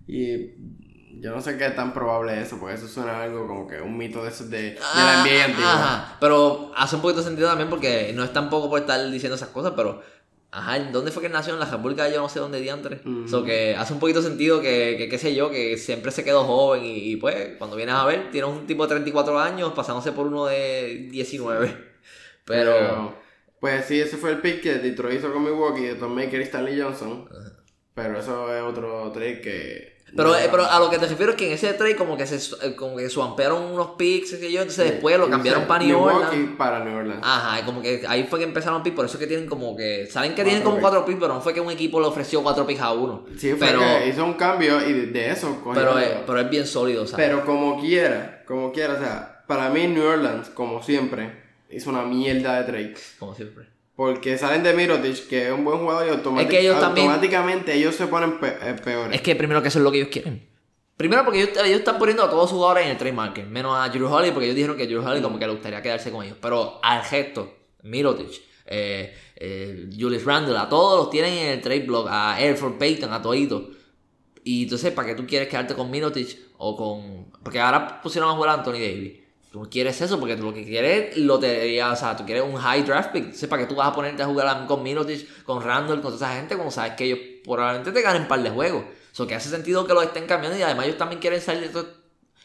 [0.08, 0.38] Y
[1.21, 3.95] yo no sé qué tan probable es eso, porque eso suena algo como que un
[3.97, 5.73] mito de de, de Ah, la NBA antigua.
[5.73, 9.36] Ajá, pero hace un poquito de sentido también porque no es tampoco por estar diciendo
[9.36, 10.01] esas cosas, pero.
[10.51, 11.53] Ajá, ¿en ¿dónde fue que nació?
[11.53, 13.01] En la República, yo no sé dónde diantre.
[13.03, 13.27] Mm.
[13.27, 16.43] So que hace un poquito sentido que, que, qué sé yo, que siempre se quedó
[16.43, 20.12] joven y, y, pues, cuando vienes a ver, tiene un tipo de 34 años pasándose
[20.12, 21.89] por uno de 19.
[22.45, 23.17] Pero.
[23.59, 26.43] Pues sí, ese fue el pick que Detroit hizo con Milwaukee de Tom Maker y
[26.43, 27.27] Stanley Johnson.
[27.93, 29.98] Pero eso es otro trade que.
[30.15, 32.25] Pero, eh, pero a lo que te refiero es que en ese trade como que
[32.25, 35.99] se eh, como que swampearon unos picks, qué yo, entonces después lo cambiaron para New
[35.99, 36.55] Orleans.
[36.57, 37.21] para New Orleans.
[37.23, 40.07] Ajá, como que ahí fue que empezaron picks, por eso es que tienen como que.
[40.07, 40.81] Saben que tienen como picks.
[40.81, 43.25] cuatro picks, pero no fue que un equipo le ofreció cuatro picks a uno.
[43.37, 46.39] sí, fue pero, que hizo un cambio y de, de eso cogió pero, es, pero
[46.39, 47.25] es bien sólido, ¿sabes?
[47.25, 51.31] Pero como quiera, como quiera, o sea, para mí New Orleans, como siempre,
[51.69, 52.93] hizo una mierda de trade.
[53.17, 53.78] Como siempre.
[53.99, 57.07] Porque salen de Mirotic, que es un buen jugador, y automátic- Es que ellos también-
[57.07, 59.13] automáticamente ellos se ponen pe- eh, peores.
[59.13, 60.47] Es que primero que eso es lo que ellos quieren.
[60.95, 63.77] Primero porque ellos, ellos están poniendo a todos sus jugadores en el trade market, menos
[63.77, 66.23] a Drew Holiday, porque ellos dijeron que Drew Holiday como que le gustaría quedarse con
[66.23, 66.38] ellos.
[66.41, 71.81] Pero al gesto, Mirotic, eh, eh, Julius Randle, a todos los tienen en el trade
[71.81, 73.69] block, a Airford Payton, a todito.
[74.45, 77.25] Y entonces, ¿para qué tú quieres quedarte con Mirotic o con...
[77.43, 79.19] Porque ahora pusieron a jugar a Anthony Davis.
[79.51, 82.43] Tú no quieres eso porque tú lo que quieres es lotería, o sea, tú quieres
[82.43, 83.23] un high draft pick.
[83.23, 86.27] Entonces, ¿para qué tú vas a ponerte a jugar con Mirotic, con Randall, con toda
[86.27, 88.83] esa gente cuando sabes que ellos probablemente te ganen un par de juegos?
[89.12, 91.69] Eso que hace sentido que los estén cambiando y además ellos también quieren salir de
[91.69, 91.88] todo.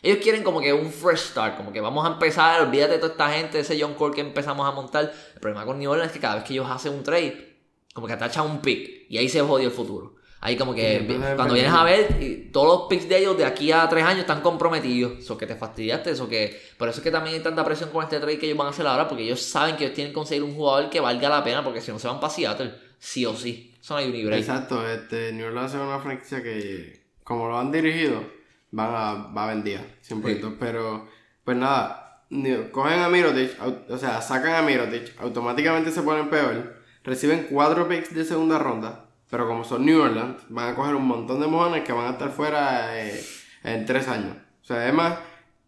[0.03, 3.13] Ellos quieren como que un fresh start, como que vamos a empezar, olvídate de toda
[3.13, 5.13] esta gente, ese John Core que empezamos a montar.
[5.35, 7.57] El problema con New es que cada vez que ellos hacen un trade,
[7.93, 10.17] como que atachan un pick y ahí se jodió el futuro.
[10.45, 13.47] Ahí como que Sí, cuando vienes a ver, y todos los picks de ellos de
[13.47, 15.21] aquí a tres años están comprometidos.
[15.21, 16.61] Eso que te fastidiaste, eso que.
[16.77, 18.71] Por eso es que también hay tanta presión con este trade que ellos van a
[18.71, 21.43] hacer ahora, porque ellos saben que ellos tienen que conseguir un jugador que valga la
[21.43, 23.75] pena, porque si no se van para Seattle, sí o sí.
[23.81, 24.35] Eso no hay un.
[24.35, 28.23] Exacto, este, New Orleans es una franquicia que, como lo han dirigido,
[28.71, 30.57] van a, va a vendida, 100%.
[30.61, 31.09] Pero,
[31.43, 32.23] pues nada,
[32.71, 33.53] cogen a Mirotic,
[33.89, 39.04] o sea, sacan a Mirotic, automáticamente se ponen peor, reciben cuatro picks de segunda ronda,
[39.31, 42.11] pero como son New Orleans, van a coger un montón de mojones que van a
[42.11, 43.21] estar fuera eh,
[43.63, 44.37] en tres años.
[44.63, 45.19] O sea, además,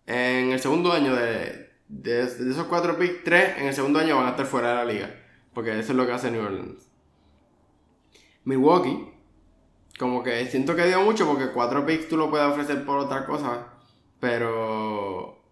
[0.07, 4.27] en el segundo año de, de, esos cuatro picks, tres en el segundo año van
[4.27, 5.11] a estar fuera de la liga.
[5.53, 6.87] Porque eso es lo que hace New Orleans.
[8.45, 9.12] Milwaukee,
[9.99, 13.27] como que siento que dio mucho porque cuatro picks tú lo puedes ofrecer por otra
[13.27, 13.66] cosa.
[14.21, 15.42] Pero.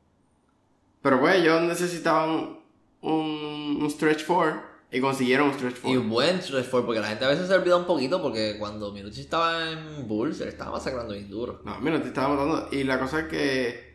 [1.02, 2.60] Pero pues ellos necesitaban
[3.00, 5.90] un, un stretch 4 y consiguieron un stretch 4.
[5.90, 8.56] Y un buen stretch 4, porque la gente a veces se olvida un poquito porque
[8.58, 11.60] cuando Minucci estaba en Bulls, él estaba masacrando bien duro.
[11.64, 12.68] No, mira, te estaba matando.
[12.72, 13.94] Y la cosa es que.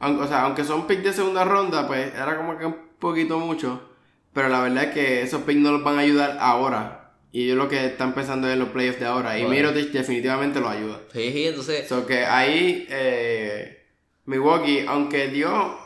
[0.00, 3.38] aunque- O sea, aunque son picks de segunda ronda, pues era como que un poquito
[3.38, 3.80] mucho.
[4.32, 6.96] Pero la verdad es que esos picks no los van a ayudar ahora.
[7.32, 9.38] Y ellos lo que están pensando es en los playoffs de ahora.
[9.38, 9.46] Y.
[9.46, 11.00] Mirotic definitivamente los ayuda.
[11.12, 11.86] Sí, sí, entonces.
[11.88, 13.86] So que ahí eh,
[14.26, 15.76] Milwaukee, aunque dio,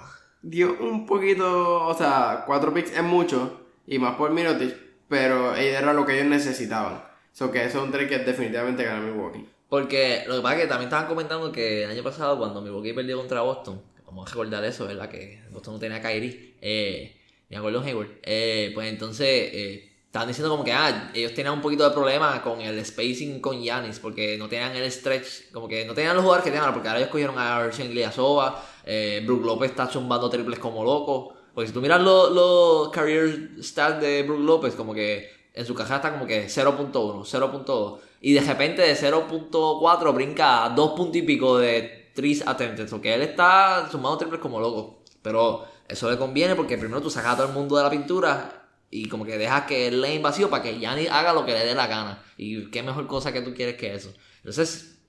[0.43, 4.75] dio un poquito, o sea, cuatro picks es mucho, y más por Mirotic,
[5.09, 7.03] pero era lo que ellos necesitaban.
[7.33, 9.47] So que eso es un trade que definitivamente gana Milwaukee.
[9.69, 12.93] Porque lo que pasa es que también estaban comentando que el año pasado, cuando Milwaukee
[12.93, 15.09] perdió contra Boston, vamos a recordar eso, ¿verdad?
[15.09, 17.17] Que Boston no tenía a Kyrie, eh,
[17.49, 18.21] ni a Gordon Hayward.
[18.23, 22.41] Eh, pues entonces, eh, estaban diciendo como que, ah, ellos tenían un poquito de problema
[22.41, 26.23] con el spacing con Giannis, porque no tenían el stretch, como que no tenían los
[26.23, 30.31] jugadores que tenían, porque ahora ellos cogieron a Arsen Ilyasova, eh, Brook López está chumbando
[30.31, 31.34] triples como loco.
[31.55, 35.75] Porque si tú miras los los career stats de Brook López, como que en su
[35.75, 37.99] caja está como que 0.1, 0.2.
[38.21, 42.93] Y de repente de 0.4 brinca a 2 puntos y pico de 3 attempts.
[42.93, 45.05] O que él está sumando triples como loco.
[45.23, 48.65] Pero eso le conviene porque primero tú sacas a todo el mundo de la pintura
[48.91, 51.65] y como que dejas que el lane vacío para que Giannis haga lo que le
[51.65, 52.23] dé la gana.
[52.37, 54.13] Y qué mejor cosa que tú quieres que eso.
[54.39, 55.01] Entonces,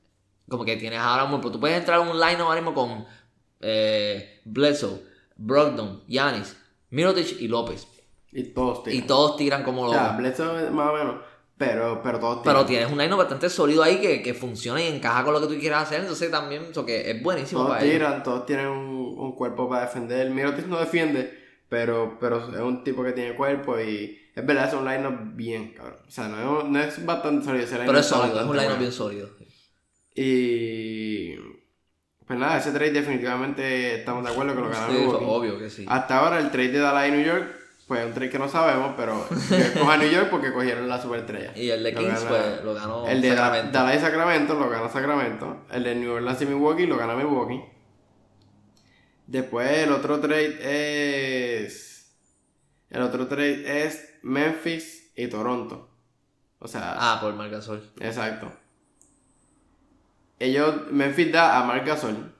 [0.49, 1.39] como que tienes ahora muy...
[1.41, 3.05] Tú puedes entrar en un line ahora mismo con
[3.61, 5.01] eh, Bledsoe,
[5.35, 6.55] Brogdon, Giannis,
[6.89, 7.87] Mirotic y López.
[8.31, 9.07] Y todos Y tiran.
[9.07, 9.99] todos tiran como O locos.
[9.99, 11.15] sea, Bledsoe más o menos,
[11.57, 12.55] pero, pero todos tiran.
[12.55, 15.47] Pero tienes un line bastante sólido ahí que, que funciona y encaja con lo que
[15.53, 16.01] tú quieras hacer.
[16.01, 17.93] Entonces también, eso que es buenísimo Todos para ellos.
[17.95, 20.29] tiran, todos tienen un, un cuerpo para defender.
[20.31, 21.31] Mirotic no defiende,
[21.69, 25.73] pero, pero es un tipo que tiene cuerpo y es verdad, es un line bien,
[25.73, 25.99] cabrón.
[26.05, 27.63] O sea, no es, no es bastante sólido.
[27.65, 29.29] ese Pero es sólido, es un line bien sólido.
[30.13, 31.35] Y.
[32.27, 34.95] Pues nada, ese trade definitivamente estamos de acuerdo que lo ganamos.
[34.95, 35.85] Sí, obvio que sí.
[35.87, 37.55] Hasta ahora el trade de Dallas y New York,
[37.87, 40.87] pues es un trade que no sabemos, pero yo cojo a New York porque cogieron
[40.89, 41.51] la superestrella.
[41.55, 43.71] Y el de Lo Kings, gana- pues, lo ganó El de Sacramento.
[43.77, 45.65] Dallas y Sacramento lo gana Sacramento.
[45.71, 47.61] El de New Orleans y Milwaukee lo gana Milwaukee.
[49.27, 52.11] Después el otro trade es.
[52.89, 55.89] El otro trade es Memphis y Toronto.
[56.59, 57.87] O sea, Ah, por Marc Gasol.
[57.99, 58.51] exacto.
[60.39, 62.33] Ellos, Memphis da a Marc Gasol.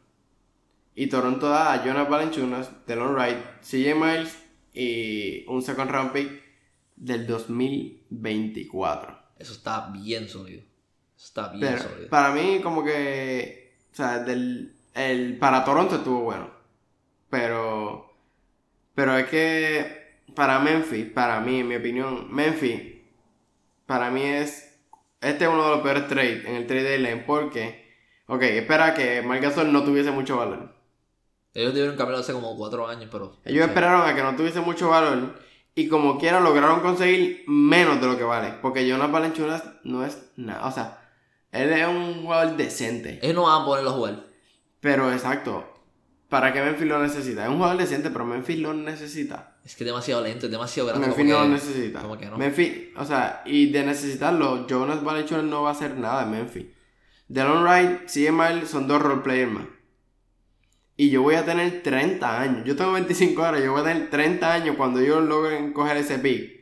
[0.95, 4.37] Y Toronto da a Jonas Valanciunas, Delon Wright, CJ Miles
[4.73, 6.43] y un second round pick
[6.95, 9.17] del 2024.
[9.37, 10.61] Eso está bien sólido.
[11.17, 12.09] Eso está bien Pero sólido.
[12.09, 13.77] para mí, como que.
[13.91, 16.49] O sea, del, el, para Toronto estuvo bueno.
[17.29, 18.13] Pero.
[18.93, 20.05] Pero es que.
[20.33, 22.81] Para Memphis, para mí, en mi opinión, Memphis.
[23.85, 24.77] Para mí es.
[25.21, 27.23] Este es uno de los peores trades en el trade deadline.
[27.25, 27.84] Porque.
[28.27, 30.73] Ok, espera que Marc Gasol no tuviese mucho valor.
[31.53, 33.37] Ellos debieron cambiarlo hace como cuatro años, pero.
[33.45, 33.69] Ellos Sí.
[33.69, 35.39] esperaron a que no tuviese mucho valor.
[35.75, 38.53] Y como quiera lograron conseguir menos de lo que vale.
[38.61, 40.65] Porque Jonas Valanciunas no es nada.
[40.67, 41.01] O sea,
[41.51, 43.19] él es un jugador decente.
[43.21, 44.23] Ellos no van a ponerlo a jugar.
[44.79, 45.71] Pero exacto.
[46.29, 47.43] ¿Para qué Memphis lo necesita?
[47.43, 49.57] Es un jugador decente, pero Memphis lo necesita.
[49.63, 51.07] Es que es demasiado lento, es demasiado grande.
[51.07, 52.01] Memphis no que- lo necesita.
[52.01, 52.37] como que no.
[52.37, 56.65] Memphis, o sea, y de necesitarlo, Jonas Valanciunas no va a hacer nada en Memphis.
[57.27, 59.65] Delon Wright, CJ Miles son dos role players más.
[60.97, 62.63] Y yo voy a tener 30 años.
[62.65, 66.19] Yo tengo 25 ahora, yo voy a tener 30 años cuando ellos logren coger ese
[66.19, 66.55] pick.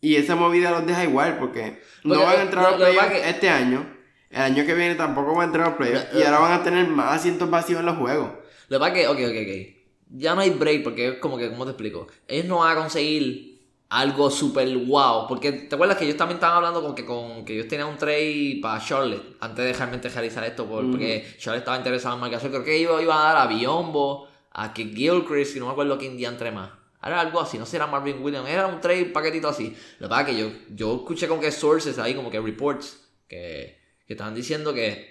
[0.00, 3.12] Y esa movida los deja igual porque, no van a entrar a lo- los playoffs
[3.12, 3.86] que- este año.
[4.30, 6.06] El año que viene tampoco van a entrar a los playoffs.
[6.14, 8.30] Y ahora van a tener más asientos vacíos en los juegos.
[8.68, 9.76] Lo que pasa es que, ok, ok, ok.
[10.12, 12.08] Ya no hay break porque es como que, ¿cómo te explico?
[12.26, 13.49] Ellos no van a conseguir
[13.90, 15.26] algo super wow.
[15.28, 17.98] Porque te acuerdas que ellos también estaban hablando con que, con que ellos tenían un
[17.98, 20.64] trade para Charlotte antes de realmente realizar esto.
[20.66, 22.50] por- Porque Charlotte estaba interesado en Marc Gasol.
[22.50, 25.98] Creo que ellos iban a dar a Biombo, a Kid Gilchrist y no me acuerdo
[25.98, 26.70] quién día entre más.
[27.02, 29.74] Era algo así, no sé, era Marvin Williams, era un trade paquetito así.
[30.00, 33.08] Lo que pasa es que yo, yo escuché como que sources ahí, como que reports,
[33.26, 35.08] que, que estaban diciendo que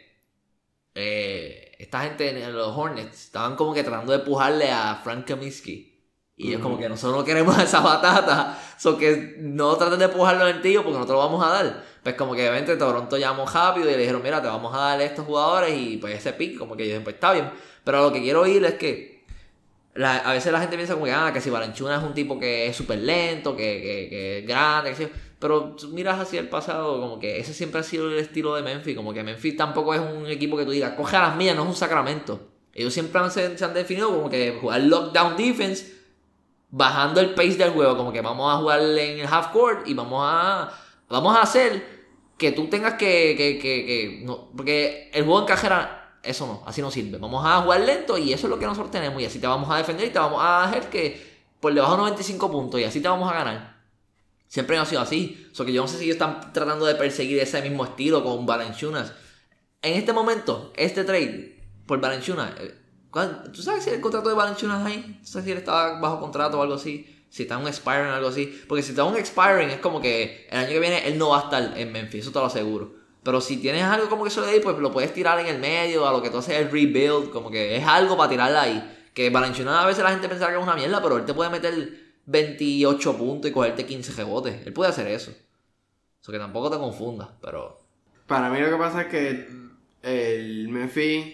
[0.95, 5.88] eh, esta gente en los Hornets estaban como que tratando de empujarle a Frank Kaminsky.
[6.39, 8.57] Y ellos como que nosotros no queremos esa batata.
[8.77, 11.83] So que no traten de empujarlo en el tío porque nosotros lo vamos a dar.
[12.01, 15.01] Pues como que obviamente Toronto llamó rápido y le dijeron, mira, te vamos a dar
[15.01, 17.49] estos jugadores y pues ese pick, como que dije, pues está bien.
[17.83, 19.25] Pero lo que quiero oír es que
[19.95, 22.39] la- a veces la gente piensa como que, ah, que si Balanchuna es un tipo
[22.39, 25.09] que es súper lento, que, que, que es grande, que.
[25.39, 28.61] Pero tú miras hacia el pasado, como que ese siempre ha sido el estilo de
[28.61, 28.95] Memphis.
[28.95, 31.63] Como que Memphis tampoco es un equipo que tú digas, coge a las mías, no
[31.63, 32.47] es un Sacramento.
[32.73, 35.98] Ellos siempre han- se, se han definido como que jugar lockdown defense,
[36.71, 37.97] bajando el pace del juego.
[37.97, 40.71] Como que vamos a jugar en el half court y vamos a,
[41.09, 41.99] vamos a hacer
[42.37, 46.63] que tú tengas que, que, que, que no, porque el juego en cajera, eso no,
[46.65, 47.17] así no sirve.
[47.17, 49.69] Vamos a jugar lento y eso es lo que nosotros tenemos y así te vamos
[49.69, 51.27] a defender y te vamos a hacer que
[51.59, 53.79] por debajo de 95 puntos y así te vamos a ganar.
[54.47, 55.47] Siempre ha sido así.
[55.51, 58.23] O sea que yo no sé si ellos están tratando de perseguir ese mismo estilo
[58.23, 59.13] con Valenciunas.
[59.81, 62.78] En este momento, este trade por Valenciunas, eh, ¿cuál-
[63.53, 65.19] ¿tú sabes si el contrato de Valenciunas ahí?
[65.21, 67.23] ¿Tú sabes si él estaba bajo contrato o algo así?
[67.29, 68.61] Si está un expiring o algo así.
[68.67, 71.39] Porque si está un expiring es como que el año que viene él no va
[71.39, 72.93] a estar en Memphis, eso te lo aseguro.
[73.23, 75.59] Pero si tienes algo como que eso de ahí, pues lo puedes tirar en el
[75.59, 79.09] medio, a lo que tú haces el rebuild, como que es algo para tirarla ahí.
[79.13, 81.49] Que Valenciunas a veces la gente pensaba que es una mierda, pero él te puede
[81.49, 84.65] meter 28 puntos y cogerte 15 rebotes.
[84.65, 85.31] Él puede hacer eso.
[86.21, 87.81] Eso que tampoco te confundas, pero...
[88.27, 89.47] Para mí lo que pasa es que
[90.03, 91.25] el Memphis,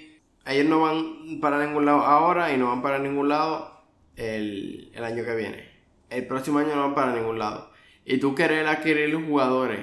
[0.45, 3.83] ellos no van para ningún lado ahora y no van para ningún lado
[4.15, 5.69] el, el año que viene.
[6.09, 7.71] El próximo año no van para ningún lado.
[8.05, 9.79] Y tú querer adquirir los jugadores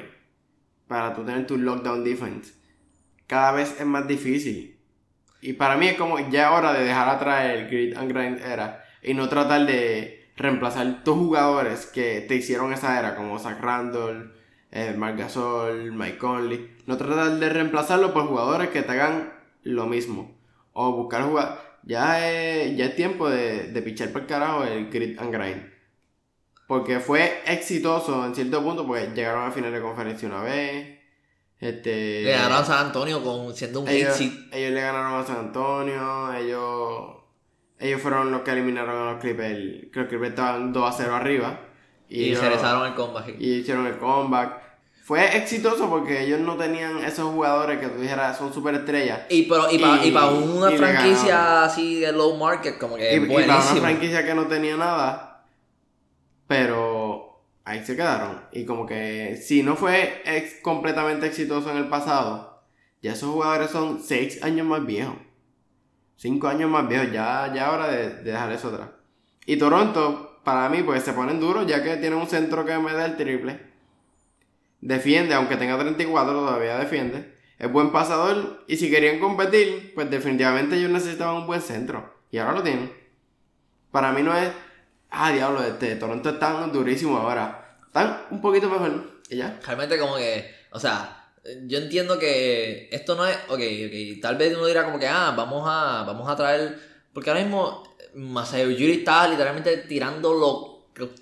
[0.87, 2.53] para tú tener tu lockdown defense,
[3.27, 4.79] cada vez es más difícil.
[5.40, 8.85] Y para mí es como ya hora de dejar atrás el grit and grind era
[9.03, 14.33] y no tratar de reemplazar tus jugadores que te hicieron esa era, como Zach Randall,
[14.70, 16.77] eh, Gasol, Mike Conley.
[16.87, 20.41] No tratar de reemplazarlo por jugadores que te hagan lo mismo.
[20.73, 21.59] O buscar jugadores.
[21.85, 25.73] Ya es, ya es tiempo de, de pichar por el carajo el grit and grind.
[26.67, 30.99] Porque fue exitoso en cierto punto, porque llegaron a final de conferencia una vez.
[31.59, 34.33] Este, Le ganaron a San Antonio con, siendo un hit ellos, seed.
[34.53, 37.23] ellos le ganaron a San Antonio, ellos
[37.83, 39.89] ellos fueron los que eliminaron a los Clippers.
[39.91, 41.61] Creo que los Clippers estaban 2 a 0 arriba.
[42.09, 43.41] Y, ellos- se el comeback.
[43.41, 44.62] y hicieron el comeback.
[45.05, 49.23] Fue exitoso porque ellos no tenían esos jugadores que tú dijeras son super estrellas.
[49.31, 53.17] Y, pero, y para Y- una y franquicia así de low market, como que Y,
[53.17, 55.45] es y para una franquicia que no tenía nada,
[56.47, 58.43] pero ahí se quedaron.
[58.53, 62.62] Y como que si no fue ex- completamente exitoso en el pasado,
[63.03, 65.17] ya esos jugadores son 6 años más viejos.
[66.17, 68.91] 5 años más viejos, ya, ya hora de, de dejar eso atrás.
[69.47, 72.93] Y Toronto, para mí, pues se ponen duros ya que tiene un centro que me
[72.93, 73.72] da el triple.
[74.83, 77.33] Defiende, aunque tenga 34, todavía defiende.
[77.59, 78.64] Es buen pasador.
[78.66, 82.12] Y si querían competir, pues definitivamente ellos necesitaban un buen centro.
[82.31, 82.92] Y ahora lo tienen.
[83.90, 84.51] Para mí no es.
[85.11, 87.77] Ah, diablo, este, Toronto están durísimo ahora.
[87.87, 89.21] Están un poquito mejor.
[89.29, 89.61] Y ya.
[89.64, 91.31] Realmente como que, o sea,
[91.66, 95.33] yo entiendo que esto no es, ok, ok, tal vez uno dirá como que, ah,
[95.37, 96.79] vamos a, vamos a traer,
[97.12, 100.72] porque ahora mismo Masai Ujiri está literalmente tirando lo-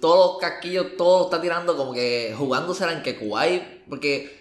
[0.00, 4.40] todos los casquillos, todo está tirando como que jugándosela en que Kuwait, porque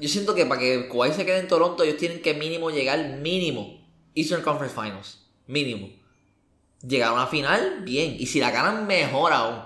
[0.00, 3.18] yo siento que para que Kuwait se quede en Toronto ellos tienen que mínimo llegar
[3.18, 3.84] mínimo
[4.14, 5.88] Eastern Conference Finals, mínimo.
[6.86, 9.64] Llegar a una final, bien, y si la ganan mejor aún,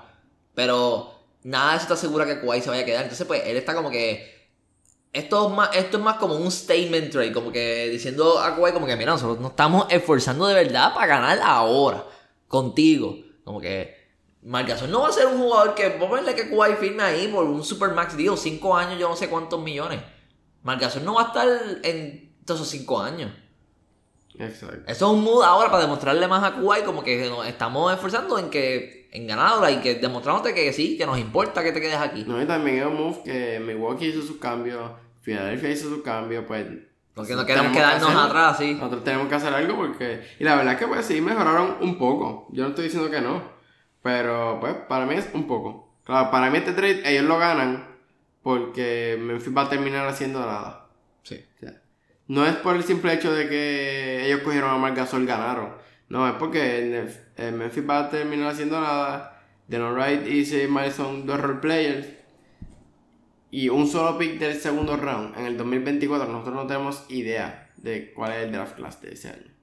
[0.55, 3.03] pero nada de eso te asegura que Kuwait se vaya a quedar.
[3.03, 4.37] Entonces, pues, él está como que.
[5.13, 8.75] Esto es más, esto es más como un statement trade, como que diciendo a Kuwait,
[8.75, 12.07] como que, mira, nosotros nos estamos esforzando de verdad para ganar ahora,
[12.47, 13.19] contigo.
[13.45, 13.98] Como que.
[14.49, 15.91] Marcasol no va a ser un jugador que.
[16.01, 19.15] Vamos a verle que Kuwait firme ahí por un Supermax deal, 5 años, yo no
[19.15, 20.01] sé cuántos millones.
[20.63, 21.47] Marcasol no va a estar
[21.83, 23.31] en todos esos 5 años.
[24.39, 24.91] Exacto.
[24.91, 28.39] Eso es un mood ahora para demostrarle más a Kuwait como que nos estamos esforzando
[28.39, 31.81] en que en ganar ahora y que demostrándote que sí, que nos importa que te
[31.83, 32.25] quedes aquí.
[32.27, 34.93] No, y también es un move que Milwaukee hizo sus cambios.
[35.21, 36.67] Philadelphia hizo sus cambios, pues.
[37.13, 38.73] Porque no queremos que quedarnos atrás, sí.
[38.73, 40.23] Nosotros tenemos que hacer algo porque...
[40.39, 42.49] Y la verdad es que pues sí mejoraron un poco.
[42.53, 43.58] Yo no estoy diciendo que no.
[44.09, 45.93] Pero pues para mí es un poco.
[46.03, 47.87] Claro, para mí este trade ellos lo ganan
[48.43, 50.87] porque Memphis va a terminar haciendo nada.
[51.25, 51.45] Sí.
[51.57, 51.83] O sea,
[52.27, 55.75] no es por el simple hecho de que ellos cogieron a Marc Gasol ganaron.
[56.09, 59.43] No, es porque eh, Memphis va a terminar haciendo nada.
[59.67, 60.69] Denon Wright y J.
[60.73, 62.09] Miles son dos role players.
[63.51, 66.33] Y un solo pick del segundo round en el 2024.
[66.33, 69.58] Nosotros no tenemos idea de cuál es el draft class de ese año.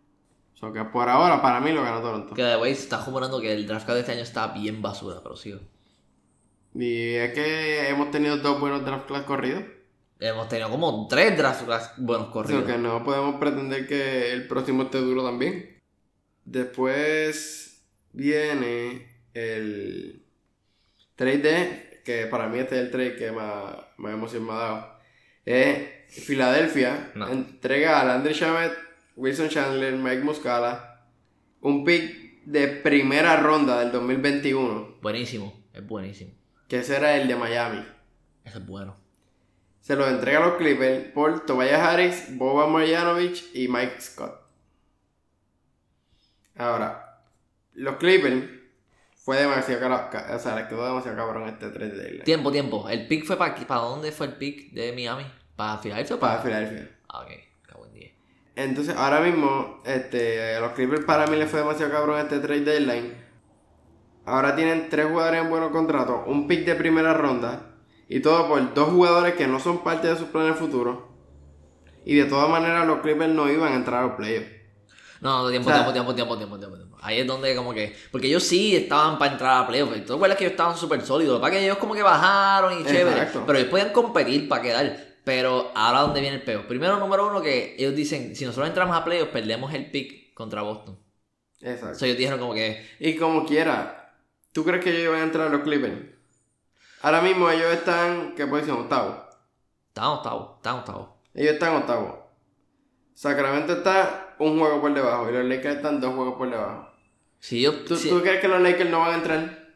[0.55, 2.33] O sea que por ahora, para mí lo ganó Toronto.
[2.33, 5.19] Que de way se está rumorando que el draft de este año está bien basura,
[5.21, 5.53] pero sí.
[6.73, 9.63] Y es que hemos tenido dos buenos draft class corridos.
[10.19, 12.65] Hemos tenido como tres draft class buenos corridos.
[12.65, 15.81] sea que no podemos pretender que el próximo esté duro también.
[16.45, 20.25] Después viene el
[21.15, 24.55] trade de, que para mí este es el trade que más, más emoción me ha
[24.55, 24.95] dado.
[25.43, 27.27] Es Filadelfia No.
[27.27, 28.73] entrega a Landry Shamet,
[29.15, 31.05] Wilson Chandler, Mike Muscala,
[31.61, 36.31] un pick de primera ronda del 2021, Buenísimo, es buenísimo.
[36.67, 37.85] que ese era el de Miami.
[38.43, 38.97] Ese es bueno.
[39.79, 44.41] Se lo entrega a los Clippers por Tobias Harris, Boba Marjanovic y Mike Scott.
[46.57, 47.21] Ahora,
[47.73, 48.45] los Clippers
[49.15, 52.19] fue demasiado caro, ca- o sea, les quedó demasiado cabrón este 3 de.
[52.23, 52.87] Tiempo, tiempo.
[52.89, 55.25] ¿El pick fue para para dónde fue el pick de Miami?
[55.55, 56.41] ¿Para Filadelfia para.?
[56.41, 56.89] Filadelfia.
[57.09, 57.54] Ah, ok, cago en 10.
[58.55, 62.61] Entonces, ahora mismo, este, a los Clippers para mí les fue demasiado cabrón este trade
[62.61, 63.13] deadline.
[64.25, 67.73] ahora tienen tres jugadores en buenos contratos, un pick de primera ronda
[68.07, 70.97] y todo por dos jugadores que no son parte de sus planes futuros.
[72.05, 74.47] Y de todas maneras los Clippers no iban a entrar a los playoffs.
[75.21, 76.97] No, no, tiempo, O sea- tiempo, tiempo, tiempo, tiempo, tiempo, tiempo.
[77.01, 77.95] Ahí es donde como que...
[78.11, 80.01] Porque ellos sí estaban para entrar a playoffs.
[80.01, 81.41] ¿Tú te acuerdas que ellos estaban súper sólidos?
[81.41, 83.17] Lo que ellos como que bajaron y chévere.
[83.17, 83.43] Exacto.
[83.45, 85.14] Pero ellos podían competir para quedar.
[85.25, 86.67] Pero ahora donde viene el peo.
[86.67, 90.61] Primero, número uno, que ellos dicen, si nosotros entramos a playoffs, perdemos el pick contra
[90.61, 90.97] Boston.
[91.59, 91.95] Exacto.
[91.95, 92.87] Sea, ellos dijeron como que...
[92.99, 94.13] Y como quiera,
[94.53, 95.99] ¿tú crees que ellos iban a entrar a los Clippers?
[97.01, 98.81] Ahora mismo ellos están, ¿qué posición?
[98.81, 99.25] Octavo.
[99.87, 101.09] Estaban octavos, estaban octavos.
[101.33, 102.31] Ellos están octavo.
[103.15, 106.87] Sacramento está un juego por debajo y los Lakers están dos juegos por debajo.
[107.39, 107.83] Si yo...
[107.83, 109.69] ¿Tú, si- tú crees que los Lakers no van a entrar?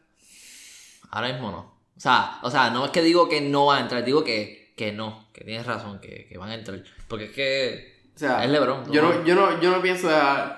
[1.10, 1.60] Ahora mismo no.
[1.96, 4.59] O sea, o sea, no es que digo que no van a entrar, digo que,
[4.80, 6.82] que no, que tienes razón, que, que van a entrar.
[7.10, 8.90] Porque es que O sea, es LeBron.
[8.90, 10.08] yo no, yo no, yo no pienso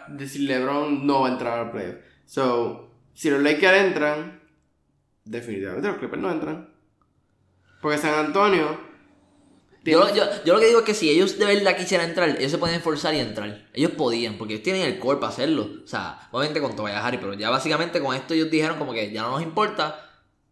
[0.09, 1.95] decir LeBron no va a entrar al playoff.
[2.27, 4.39] So, si los Lakers entran,
[5.25, 6.69] definitivamente los Clippers no entran.
[7.81, 8.79] Porque San Antonio
[9.83, 12.51] Yo, yo, yo lo que digo es que si ellos de verdad quisieran entrar, ellos
[12.51, 13.67] se pueden esforzar y entrar.
[13.73, 15.67] Ellos podían, porque ellos tienen el core para hacerlo.
[15.83, 19.11] O sea, obviamente con Tobias Harry, pero ya básicamente con esto ellos dijeron como que
[19.11, 20.10] ya no nos importa.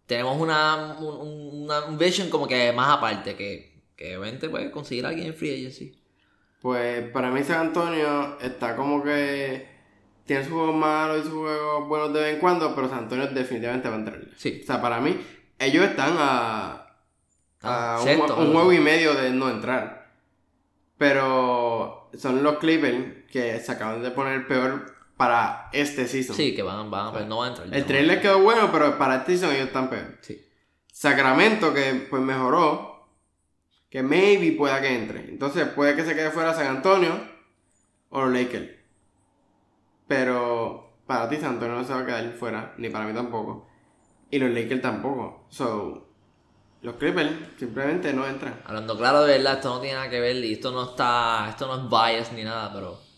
[0.09, 5.05] Tenemos una, un, una un vision como que más aparte, que, que obviamente puede conseguir
[5.05, 5.95] a alguien en free agency.
[6.59, 9.69] Pues para mí San Antonio está como que
[10.25, 13.27] tiene sus juegos malos y sus juegos buenos de vez en cuando, pero San Antonio
[13.27, 14.19] definitivamente va a entrar.
[14.35, 14.61] Sí.
[14.63, 15.15] O sea, para mí,
[15.59, 16.87] ellos están a, a
[17.61, 20.11] Ah, un, sexto, un algo juego y medio de no entrar.
[20.97, 26.33] Pero son los Clippers que se acaban de poner peor para este season.
[26.33, 27.67] Sí, que van, van, pues no van a entrar.
[27.73, 27.85] El no.
[27.85, 30.17] trailer quedó bueno, pero para este season ellos están peor.
[30.21, 30.41] Sí.
[30.93, 33.05] Sacramento, que pues mejoró,
[33.89, 35.27] que maybe pueda que entre.
[35.27, 37.19] Entonces puede que se quede fuera San Antonio
[38.11, 38.69] o los Lakers.
[40.07, 43.67] Pero para ti San Antonio no se va a quedar fuera, ni para mí tampoco.
[44.31, 45.47] Y los Lakers tampoco.
[45.49, 46.07] So,
[46.81, 48.61] los Clippers simplemente no entran.
[48.63, 51.67] Hablando claro de verdad, esto no tiene nada que ver y esto no está, esto
[51.67, 53.08] no es bias ni nada, pero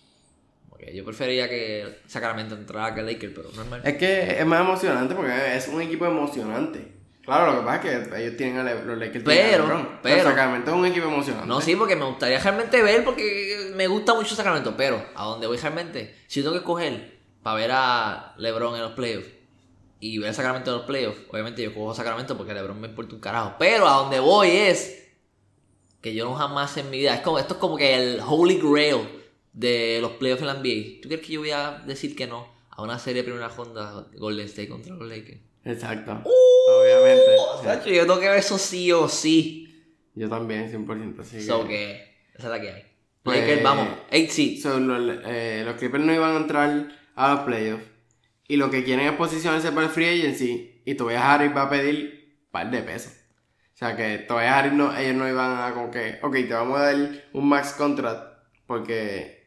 [0.94, 3.82] yo prefería que Sacramento entrara que Lakers, pero normal.
[3.84, 7.00] Es que es más emocionante porque es un equipo emocionante.
[7.24, 9.24] Claro, lo que pasa es que ellos tienen a Le- los Lakers.
[9.24, 11.48] tienen a Pero, Sacramento es un equipo emocionante.
[11.48, 15.46] No, sí, porque me gustaría realmente ver, porque me gusta mucho Sacramento, pero a donde
[15.46, 19.28] voy realmente, si yo tengo que escoger para ver a LeBron en los playoffs
[20.00, 23.14] y ver a Sacramento en los playoffs, obviamente yo cojo Sacramento porque LeBron me importa
[23.14, 24.98] un carajo, pero a donde voy es
[26.02, 28.60] que yo no jamás en mi vida, es como, esto es como que el holy
[28.60, 29.08] grail
[29.54, 31.02] de los playoffs en la NBA.
[31.02, 34.08] ¿Tú crees que yo voy a decir que no a una serie de primera ronda
[34.18, 35.40] Golden State contra los Lakers?
[35.66, 36.12] Exacto.
[36.24, 37.36] Obviamente.
[37.38, 39.68] Oh, Sacho, yo tengo que ver eso sí o sí.
[40.16, 41.20] Yo también, 100%.
[41.20, 41.68] Así So que...
[41.70, 41.94] que,
[42.36, 42.84] esa es la que hay.
[43.24, 44.62] Pues- Lakers, vamos, 8 seeds.
[44.64, 47.84] So, los, eh, los Clippers no iban a entrar a los playoffs.
[48.48, 50.82] Y lo que quieren es posicionarse para el free agency.
[50.86, 53.14] Y Tobias Harris va a pedir un par de pesos.
[53.74, 56.80] O sea que Tobias Harris no, ellos no iban a como que, ok, te vamos
[56.80, 58.24] a dar un max contract.
[58.66, 59.41] Porque.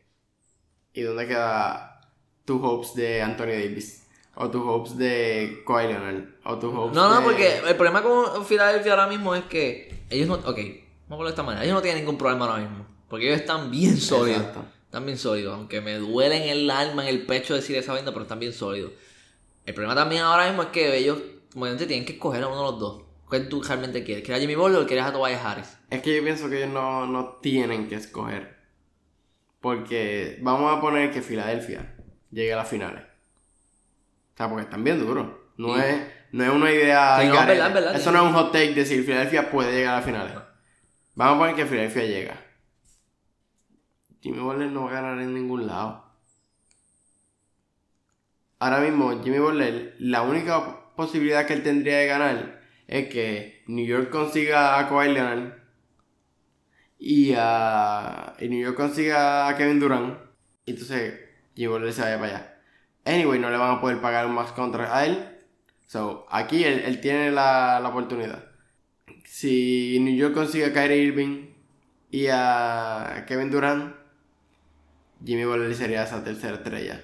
[0.94, 2.00] ¿Y dónde queda
[2.44, 4.06] tus hopes de Anthony Davis?
[4.36, 6.24] O tus hopes de Kawhi Leonard.
[6.44, 10.04] O tus hopes No, no, de- porque el problema con Philadelphia ahora mismo es que
[10.10, 10.34] ellos no.
[10.34, 10.58] Ok,
[11.08, 11.64] vamos a de esta manera.
[11.64, 12.86] Ellos no tienen ningún problema ahora mismo.
[13.08, 14.40] Porque ellos están bien sólidos.
[14.40, 14.64] Exacto.
[14.86, 15.54] Están bien sólidos.
[15.54, 18.52] Aunque me duele en el alma, en el pecho decir esa vaina, pero están bien
[18.52, 18.92] sólidos.
[19.66, 21.18] El problema también ahora mismo es que ellos,
[21.52, 23.02] como gente, tienen que escoger a uno de los dos.
[23.30, 24.22] ¿Qué tú realmente quieres?
[24.24, 25.76] ¿Quieres a Jimmy Butler o quieres a Tobias Harris?
[25.90, 28.54] Es que yo pienso que ellos no, no tienen que escoger.
[29.64, 31.94] Porque vamos a poner que Filadelfia
[32.30, 33.02] llegue a las finales.
[33.02, 35.26] O sea, porque están bien duros.
[35.56, 35.80] No, Sí.
[35.86, 37.18] es, no es una idea.
[37.18, 37.52] Sí, no, es garete.
[37.54, 40.04] verdad, es verdad, Eso no es un hot take decir Filadelfia puede llegar a las
[40.04, 40.34] finales.
[41.14, 42.36] Vamos a poner que Filadelfia llega.
[44.20, 46.04] Jimmy Butler no va a ganar en ningún lado.
[48.58, 53.86] Ahora mismo, Jimmy Butler, la única posibilidad que él tendría de ganar es que New
[53.86, 55.63] York consiga a Kawhi Leonard
[57.06, 60.18] y, a, y New York consiga a Kevin Durant.
[60.64, 61.20] Y entonces
[61.54, 62.56] Jimmy Butler se vaya para allá.
[63.04, 65.38] Anyway, no le van a poder pagar un max contract a él.
[65.86, 68.46] So, aquí él, él tiene la, la oportunidad.
[69.26, 71.50] Si New York consigue a Kyrie Irving
[72.10, 73.94] y a Kevin Durant,
[75.22, 77.02] Jimmy Butler sería esa tercera estrella.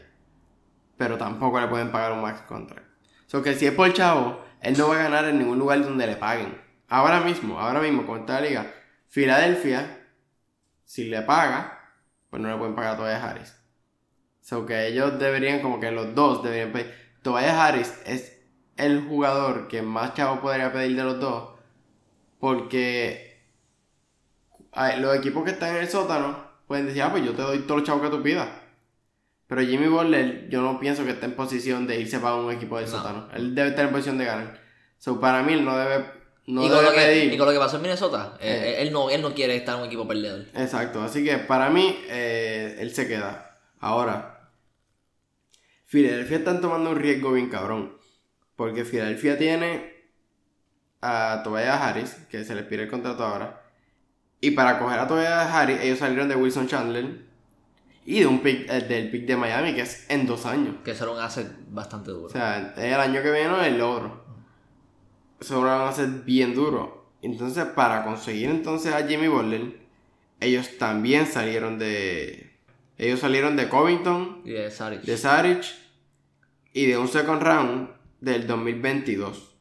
[0.97, 2.89] Pero tampoco le pueden pagar un max contract.
[3.27, 6.07] So que si es por chavo, él no va a ganar en ningún lugar donde
[6.07, 6.59] le paguen.
[6.89, 8.73] Ahora mismo, ahora mismo, con esta liga,
[9.11, 10.00] Filadelfia,
[10.91, 11.79] si le paga,
[12.31, 13.55] pues no le pueden pagar a Tobias Harris.
[14.41, 16.93] So que ellos deberían, como que los dos deberían pedir.
[17.23, 18.43] Tobias Harris es
[18.77, 21.51] el jugador que más chavo podría pedir de los dos.
[22.41, 23.41] Porque
[24.99, 27.83] los equipos que están en el sótano pueden decir, ah, pues yo te doy todos
[27.83, 28.49] los chavos que tú pidas.
[29.47, 32.79] Pero Jimmy Butler, yo no pienso que esté en posición de irse para un equipo
[32.79, 32.97] del No.
[32.97, 33.29] sótano.
[33.33, 34.61] Él debe estar en posición de ganar.
[34.99, 36.05] So, para mí, él no debe,
[36.51, 37.33] no y, con lo que, pedir.
[37.33, 38.83] y con lo que pasó en Minnesota, eh, Eh.
[38.83, 40.47] él, no, él no quiere estar en un equipo perdedor.
[40.55, 43.59] Exacto, así que para mí, eh, él se queda.
[43.79, 44.51] Ahora,
[45.87, 47.99] Filadelfia están tomando un riesgo bien cabrón.
[48.57, 49.91] Porque Filadelfia tiene
[51.01, 53.63] a Tobias Harris, que se les pide el contrato ahora.
[54.41, 57.25] Y para coger a Tobias Harris, ellos salieron de Wilson Chandler
[58.05, 60.77] y de un pick, eh, del pick de Miami, que es en dos años.
[60.85, 62.27] Que será un asset bastante duro.
[62.27, 64.25] O sea, el año que viene el otro.
[65.49, 67.13] Lo van a hacer bien duro.
[67.23, 69.79] Entonces, para conseguir entonces a Jimmy Butler,
[70.41, 72.51] ellos también salieron de.
[72.99, 75.03] Ellos salieron de Covington, y de Saric.
[75.03, 75.65] de Saric
[76.75, 77.89] y de un second round
[78.21, 79.55] del 2022.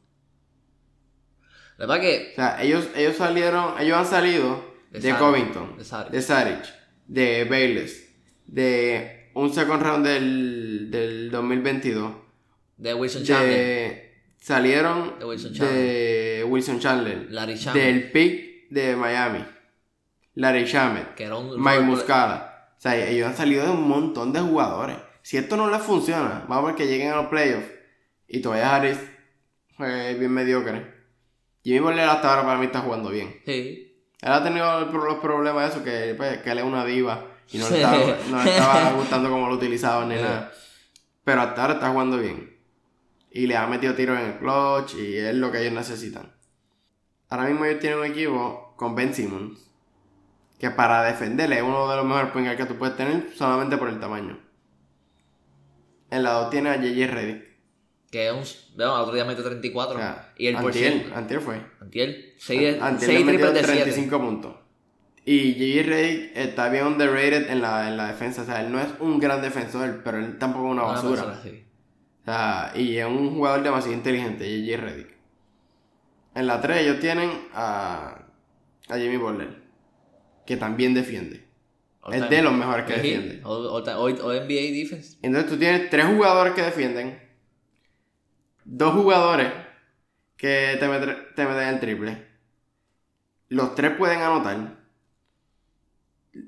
[1.78, 6.12] La verdad que O sea, ellos, ellos salieron, ellos han salido De Covington, de Saric.
[6.12, 6.64] de Saric,
[7.06, 8.10] de Bayless,
[8.46, 12.12] de un second round del, del 2022.
[12.76, 14.09] de Wilson de,
[14.40, 19.44] salieron De Wilson de Wilson Chandler, Larry Shamet, del pick de Miami,
[20.34, 22.72] Larry Shamet, que era un Mike Muscala.
[22.78, 24.96] O sea, ellos han salido de un montón de jugadores.
[25.22, 27.66] Si esto no les funciona, vamos a ver que lleguen a los playoffs
[28.26, 28.98] y todavía Harris
[29.76, 30.94] fue bien mediocre.
[31.62, 33.40] Jimmy Butler hasta ahora para mí está jugando bien.
[33.44, 33.86] Sí.
[34.22, 37.58] Él ha tenido los problemas de eso, que, pues, que él es una diva y
[37.58, 37.98] no le estaba,
[38.30, 40.22] no le estaba gustando como lo utilizaban ni Sí.
[40.22, 40.52] nada.
[41.24, 42.56] Pero hasta ahora está jugando bien.
[43.30, 46.32] Y le ha metido tiros en el clutch y es lo que ellos necesitan.
[47.28, 49.70] Ahora mismo ellos tienen un equipo con Ben Simmons.
[50.58, 53.88] Que para defenderle es uno de los mejores point que tú puedes tener solamente por
[53.88, 54.38] el tamaño.
[56.10, 57.50] En la 2 tiene a JJ Redick.
[58.10, 58.80] Que es un.
[58.80, 59.96] El otro día metió 34.
[59.96, 61.14] O sea, y el por antier, ciento.
[61.16, 61.62] antier fue.
[61.80, 62.34] Antier.
[62.38, 63.82] 6 Antes le metió triples de 7.
[63.84, 64.56] 35 puntos.
[65.24, 65.88] Y J.J.
[65.88, 68.42] Redick está bien underrated en la, en la defensa.
[68.42, 71.40] O sea, él no es un gran defensor, pero él tampoco es una basura.
[72.30, 74.82] Sea, y es un jugador demasiado inteligente, J.J.
[74.84, 75.16] Redick.
[76.34, 78.22] En la 3 ellos tienen a,
[78.88, 79.62] a Jimmy Butler,
[80.46, 81.44] que también defiende.
[82.12, 83.40] Es de los mejores que defiende.
[83.44, 85.18] Hoy NBA defense.
[85.22, 87.20] Entonces tú tienes tres jugadores que defienden,
[88.64, 89.52] dos jugadores
[90.36, 92.26] que te, met- te meten el triple.
[93.48, 94.78] Los tres pueden anotar.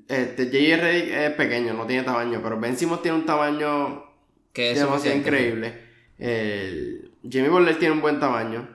[0.07, 0.45] Este.
[0.77, 4.03] Redick es pequeño, no tiene tamaño, pero Ben Simmons tiene un tamaño
[4.53, 5.81] Que es demasiado increíble.
[6.17, 8.69] El Jimmy Butler tiene un buen tamaño.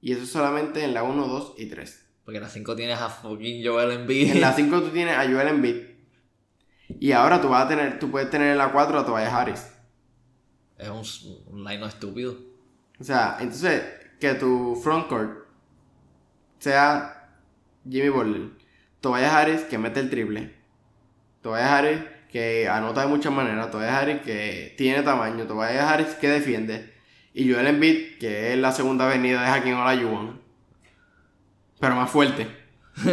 [0.00, 2.06] Y eso solamente en la 1, 2 y 3.
[2.24, 4.32] Porque en la 5 tienes a fucking Joel Embiid.
[4.32, 5.76] En la 5 tú tienes a Joel Embiid.
[6.98, 9.66] Y ahora tú vas a tener, tú puedes tener en la 4 a Tobias Harris.
[10.78, 11.04] Es un,
[11.54, 12.36] un line estúpido.
[12.98, 13.82] O sea, entonces,
[14.18, 15.46] que tu frontcourt
[16.58, 17.36] sea
[17.88, 18.50] Jimmy Butler,
[19.00, 20.54] Tobias Harris que mete el triple,
[21.40, 22.00] Tobias Harris
[22.30, 26.94] que anota de muchas maneras, Tobias Harris que tiene tamaño, Tobias Harris que defiende,
[27.34, 30.40] y Joel Embiid que es la segunda avenida de Hakim Olajuwon,
[31.78, 32.46] pero más fuerte.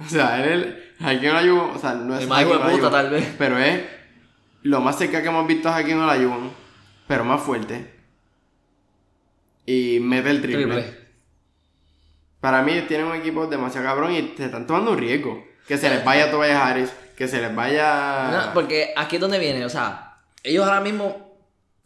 [0.00, 0.62] o sea, él
[0.98, 3.34] es Hakim Olajuwon, o sea, no es El más puta, tal vez.
[3.38, 3.82] pero es
[4.62, 6.50] lo más cerca que hemos visto a Hakim Olajuwon,
[7.06, 7.92] pero más fuerte.
[9.66, 10.64] Y mete el triple.
[10.64, 11.02] Triple.
[12.40, 15.46] Para mí tienen un equipo demasiado cabrón y se están tomando un riesgo.
[15.68, 16.92] Que se les vaya Tobias Harris,
[17.28, 18.28] se les vaya...
[18.30, 21.32] No, porque aquí es donde viene, o sea, ellos ahora mismo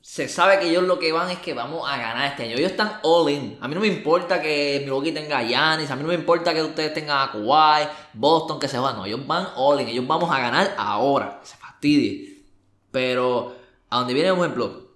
[0.07, 2.57] se sabe que ellos lo que van es que vamos a ganar este año.
[2.57, 3.59] Ellos están all in.
[3.61, 6.55] A mí no me importa que Milwaukee tenga a Giannis, a mí no me importa
[6.55, 8.95] que ustedes tengan a Boston, que se van.
[8.95, 9.89] No, ellos van all in.
[9.89, 11.41] Ellos vamos a ganar ahora.
[11.43, 12.45] Se fastidie.
[12.93, 13.57] Pero,
[13.91, 14.93] a donde viene un ejemplo,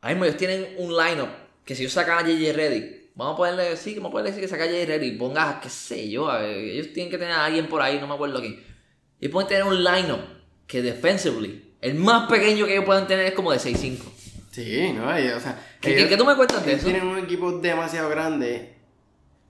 [0.00, 1.28] ahora mismo ellos tienen un lineup
[1.66, 4.42] que si ellos sacan a JJ Reddick, vamos a ponerle, sí, vamos a ponerle decir
[4.42, 7.68] que saca a JJ Reddick, ponga, qué sé yo, ellos tienen que tener a alguien
[7.68, 8.73] por ahí, no me acuerdo quién.
[9.20, 10.20] Y pueden tener un lineup
[10.66, 14.04] que defensively, el más pequeño que ellos puedan tener es como de 6'5.
[14.50, 15.18] Sí, ¿no?
[15.18, 16.90] Y, o sea, ¿Qué, ellos- qué- tú me cuentas de ellos eso?
[16.90, 18.74] tienen un equipo demasiado grande.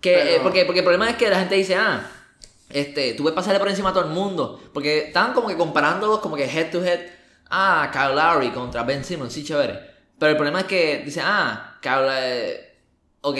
[0.00, 2.10] Que, Pero- eh, porque, porque el problema es que la gente dice, ah,
[2.70, 4.60] este, tú puedes pasarle por encima a todo el mundo.
[4.72, 7.00] Porque estaban como que comparándolos como que head to head.
[7.50, 9.78] Ah, Kyle Lowry contra Ben Simmons, sí, chévere.
[10.18, 12.78] Pero el problema es que dice, ah, Kyle, eh,
[13.20, 13.38] ok.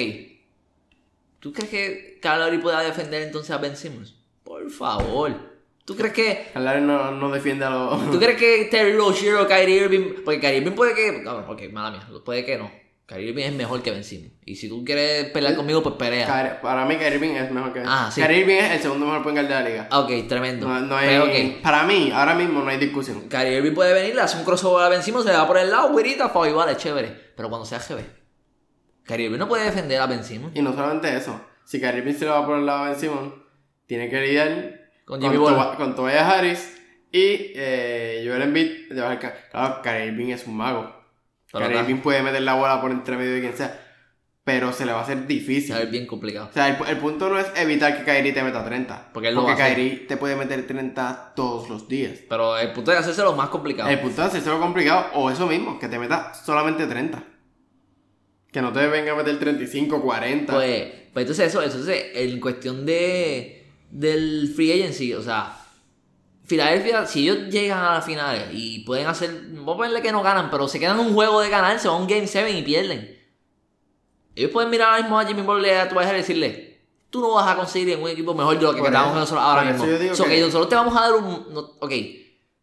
[1.41, 4.14] ¿Tú crees que Kyle Lowry pueda defender entonces a Ben Simmons?
[4.45, 5.53] Por favor.
[5.85, 8.11] ¿Tú crees que no, no defiende a los...
[8.11, 10.14] ¿Tú crees que Terry Rozier o Kyrie Irving...
[10.24, 11.20] Porque Kyrie Irving puede que...
[11.22, 12.09] No, ok, mala mía.
[12.24, 12.70] Puede que no.
[13.07, 14.32] Kyrie Irving es mejor que Ben Simmons.
[14.47, 16.59] Y si tú quieres pelear conmigo, pues pelea.
[16.62, 17.82] Para mí Kyrie Irving es mejor que...
[17.85, 18.22] Ah, sí.
[18.22, 19.89] Kyrie Irving es el segundo mejor point guard de la liga.
[19.91, 20.66] Ah, Ok, tremendo.
[20.66, 21.09] No, no hay...
[21.09, 21.62] Pero.
[21.62, 23.28] Para mí, ahora mismo no hay discusión.
[23.28, 25.59] Kyrie Irving puede venir, le hace un crossover a Ben Simmons, se le va por
[25.59, 27.09] el lado, güerita, fa igual, es chévere.
[27.37, 28.01] Pero cuando sea GB.
[29.05, 30.57] Kyrie Irving no puede defender a Ben Simmons.
[30.57, 31.39] Y no solamente eso.
[31.66, 33.35] Si Kyrie Irving se lo va por el lado de Ben Simmons,
[33.87, 35.59] tiene que lidiar Con Jimmy Butler.
[35.59, 36.76] Toba- con Tobias Harris
[37.12, 38.70] Y eh, Joel Embiid,
[39.50, 40.92] claro, Kyrie Irving es un mago.
[41.52, 43.80] Kyrie Irving puede meter la bola por entre medio de quien sea,
[44.42, 45.74] pero se le va a hacer difícil.
[45.76, 46.48] ver bien complicado.
[46.50, 49.11] O sea, el, el punto no es evitar que Kyrie te meta 30.
[49.12, 49.74] Porque él lo hacer.
[49.74, 52.18] Kyrie te puede meter 30 todos los días.
[52.28, 53.88] Pero el punto es hacerse lo más complicado.
[53.88, 57.22] El punto es hacérselo complicado o eso mismo, que te meta solamente 30.
[58.50, 60.52] Que no te venga a meter 35, 40.
[60.52, 63.63] Pues, pues entonces eso, entonces en cuestión de
[63.95, 65.57] del free agency, o sea,
[66.47, 70.22] Filadelfia, si ellos llegan a las finales y pueden hacer, vamos a ponerle que no
[70.22, 72.62] ganan, pero se quedan un juego de ganar, se van a un Game 7 y
[72.62, 73.18] pierden.
[74.34, 77.47] Ellos pueden mirar ahora mismo a Jimmy Butler a tu y decirle, tú no vas
[77.49, 79.84] a conseguir en un equipo mejor de lo que Por estamos nosotros ahora mismo.
[79.86, 81.92] eso yo So, que- que nosotros te vamos a dar un, no, ok,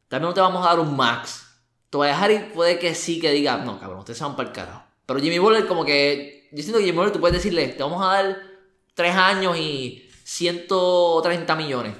[0.10, 1.48] también no te vamos a dar un max.
[1.90, 4.84] Tobias Harris puede que sí que diga, no, cabrón, ustedes se van para el carajo.
[5.06, 8.02] Pero Jimmy Butler como que, yo siento que Jimmy Butler tú puedes decirle, te vamos
[8.04, 8.38] a dar
[8.94, 11.94] tres años y 130 millones.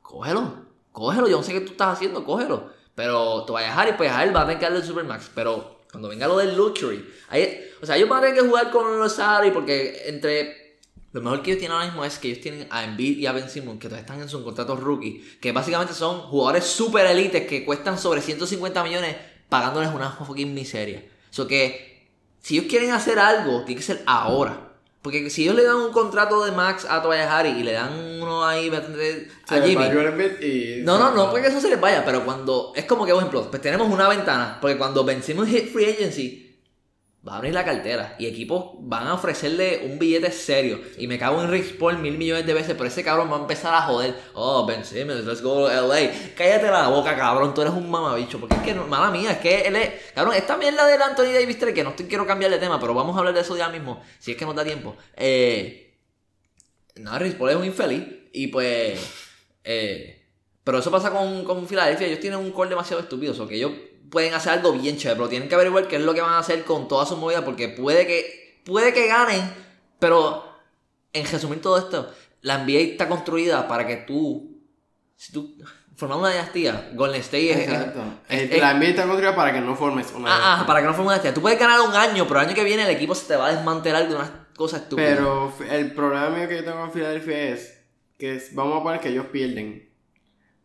[0.00, 0.54] Cógelo,
[0.90, 2.70] cógelo, yo no sé qué tú estás haciendo, cógelo.
[2.94, 5.30] Pero Tobias Harris, pues a él va a tener que darle el Supermax.
[5.34, 8.70] Pero cuando venga lo del luxury, ahí, o sea, ellos van a tener que jugar
[8.70, 10.78] con los salary porque entre
[11.12, 13.32] lo mejor que ellos tienen ahora mismo es que ellos tienen a Embiid y a
[13.32, 17.46] Ben Simmons, que todavía están en sus contratos rookie, que básicamente son jugadores super elites
[17.46, 19.16] que cuestan sobre 150 millones
[19.50, 21.04] pagándoles una fucking miseria.
[21.28, 22.08] So que
[22.40, 24.63] si ellos quieren hacer algo, tiene que ser ahora.
[25.04, 27.92] Porque si ellos le dan un contrato de max a Tobias Harris y le dan
[28.22, 29.84] uno ahí a Jimmy,
[30.40, 30.80] y...
[30.82, 32.72] no, no, no porque eso se les vaya, pero cuando.
[32.74, 34.56] Es como que, por ejemplo, pues tenemos una ventana.
[34.62, 36.43] Porque cuando vencimos hit free agency,
[37.26, 38.16] va a abrir la cartera.
[38.18, 40.80] Y equipos van a ofrecerle un billete serio.
[40.98, 43.40] Y me cago en Rick Paul mil millones de veces, pero ese cabrón va a
[43.40, 44.14] empezar a joder.
[44.34, 46.10] Oh, Ben Simmons, let's go to LA.
[46.36, 48.38] Cállate la boca, cabrón, tú eres un mamabicho.
[48.38, 49.90] Porque es que, no- mala mía, es que él es.
[50.14, 52.92] Cabrón, esta mierda del Anthony Davis 3, que no estoy, quiero cambiar de tema, pero
[52.94, 54.96] vamos a hablar de eso ya mismo, si es que nos da tiempo.
[55.16, 55.80] Eh.
[56.96, 58.04] Nada, Rick Paul es un infeliz.
[58.32, 59.00] Y pues.
[59.64, 60.20] Eh,
[60.62, 62.06] pero eso pasa con, con Filadelfia.
[62.06, 63.34] Ellos tienen un core demasiado estúpido.
[63.42, 63.72] O que ellos
[64.14, 65.16] pueden hacer algo bien chévere.
[65.18, 67.42] Pero tienen que averiguar qué es lo que van a hacer con todas sus movidas.
[67.42, 69.42] Porque puede que, puede que ganen.
[69.98, 70.42] Pero
[71.12, 72.10] en resumir todo esto,
[72.40, 74.58] la NBA está construida para que tú.
[75.16, 75.54] Si tú.
[75.96, 77.58] Formar una dinastía, Golden State es.
[77.68, 78.00] Exacto.
[78.28, 80.28] es- Eh, es- la NBA está construida para que no formes una...
[80.28, 81.32] Ah, ah, para que no forme una dinastía.
[81.34, 83.46] Tú puedes ganar un año, pero el año que viene el equipo se te va
[83.46, 85.16] a desmantelar de unas cosas estúpidas.
[85.16, 87.80] Pero el problema mío que yo tengo con Filadelfia es
[88.18, 89.88] que vamos a poner que ellos pierden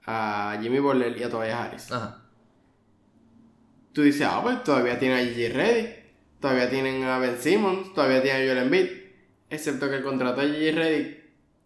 [0.06, 1.92] a Jimmy Butler y a Tobias Harris.
[1.92, 2.24] Ajá.
[4.00, 5.90] Tú dices, ah, pues todavía tienen a Gigi Reddy,
[6.40, 8.88] todavía tienen a Ben Simmons, todavía tienen a Joel Embiid,
[9.50, 11.18] excepto que el contrato de Gigi Reddy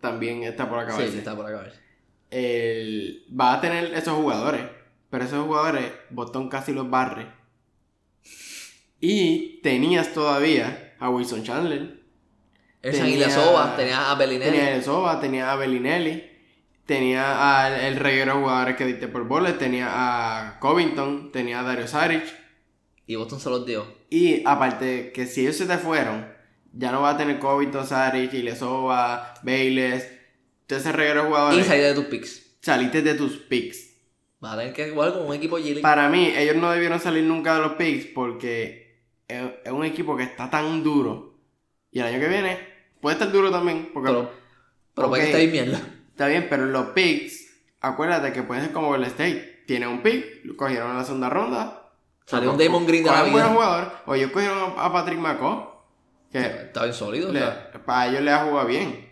[0.02, 1.12] también está por acabarse.
[1.12, 1.72] Sí, está por acabar.
[2.32, 4.64] El- va a tener esos jugadores,
[5.12, 7.28] pero esos jugadores Boston casi los barre.
[9.00, 12.02] Y tenías todavía a Wilson Chandler,
[12.82, 14.52] Esa Tenía- Ilyasova, tenía a Bellinelli.
[14.52, 16.32] tenía a Elsoba, tenía a Bellinelli,
[16.86, 21.64] tenía al el reguero de jugadores que diste por boles, tenía a Covington, tenía a
[21.64, 22.24] Dario Saric.
[23.06, 23.86] Y Boston se los dio.
[24.10, 26.28] Y aparte que si ellos se te fueron,
[26.72, 30.08] ya no va a tener Covington, Saric, Ilyasova, Bayless,
[30.68, 31.66] todo ese reguero de Y jugadores.
[31.68, 32.58] salida de tus picks.
[32.62, 33.92] Saliste de tus picks.
[34.40, 35.82] Vas a tener que jugar con un equipo G-League.
[35.82, 40.24] Para mí, ellos no debieron salir nunca de los picks porque es, un equipo que
[40.24, 41.38] está tan duro.
[41.92, 42.58] Y el año que viene
[43.02, 43.90] puede estar duro también.
[43.94, 44.32] Porque Pero,
[44.94, 45.30] pero puede Ok.
[45.32, 45.86] que esté bien mierda.
[46.14, 47.52] Está bien, pero los picks,
[47.82, 49.64] acuérdate que puede ser como Golden State.
[49.68, 51.90] Tiene un pick, lo cogieron en la segunda ronda.
[52.26, 53.46] Salió un Damon Green de la vida.
[53.48, 53.88] jugadores.
[54.06, 55.74] O ellos cogieron a Patrick McCaw.
[56.32, 57.30] Que Está bien sólido.
[57.30, 57.72] o le- sea.
[57.86, 59.10] para ellos les ha jugado bien.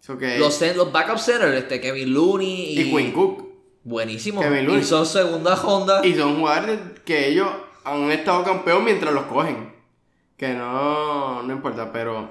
[0.00, 3.48] So que- Los, los backup centers, este, Kevin Looney y, y Quinn Cook.
[3.84, 4.40] Buenísimo.
[4.40, 4.82] Kevin Looney.
[4.82, 6.04] Y son segunda ronda.
[6.06, 7.48] Y son jugadores que ellos
[7.84, 9.74] han estado campeón mientras los cogen.
[10.36, 12.30] Que no, no importa, pero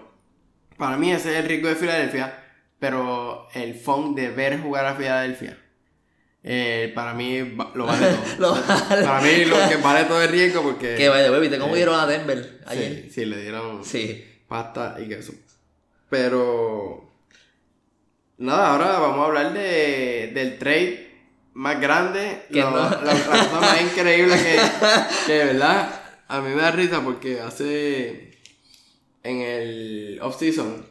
[0.77, 2.46] para mí ese es el riesgo de Filadelfia.
[2.79, 5.57] Pero el fun de ver jugar a Filadelfia,
[6.43, 8.07] eh, para mí lo vale
[8.37, 8.55] todo.
[8.55, 10.95] Lo- para mí lo que vale todo el riesgo porque...
[10.95, 13.03] que vaya, baby, ¿te cómo Eh, dieron a Denver ayer?
[13.05, 14.23] Sí, sí, le dieron Sí.
[14.47, 15.33] pasta y queso.
[16.09, 17.03] Pero...
[18.37, 21.07] Nada, ahora vamos a hablar de, del trade
[21.53, 22.43] más grande.
[22.53, 22.77] Que lo- no.
[22.77, 24.59] la, la cosa más increíble que,
[25.25, 28.37] que de verdad a mí me da risa porque hace...
[29.23, 30.85] En el off-season,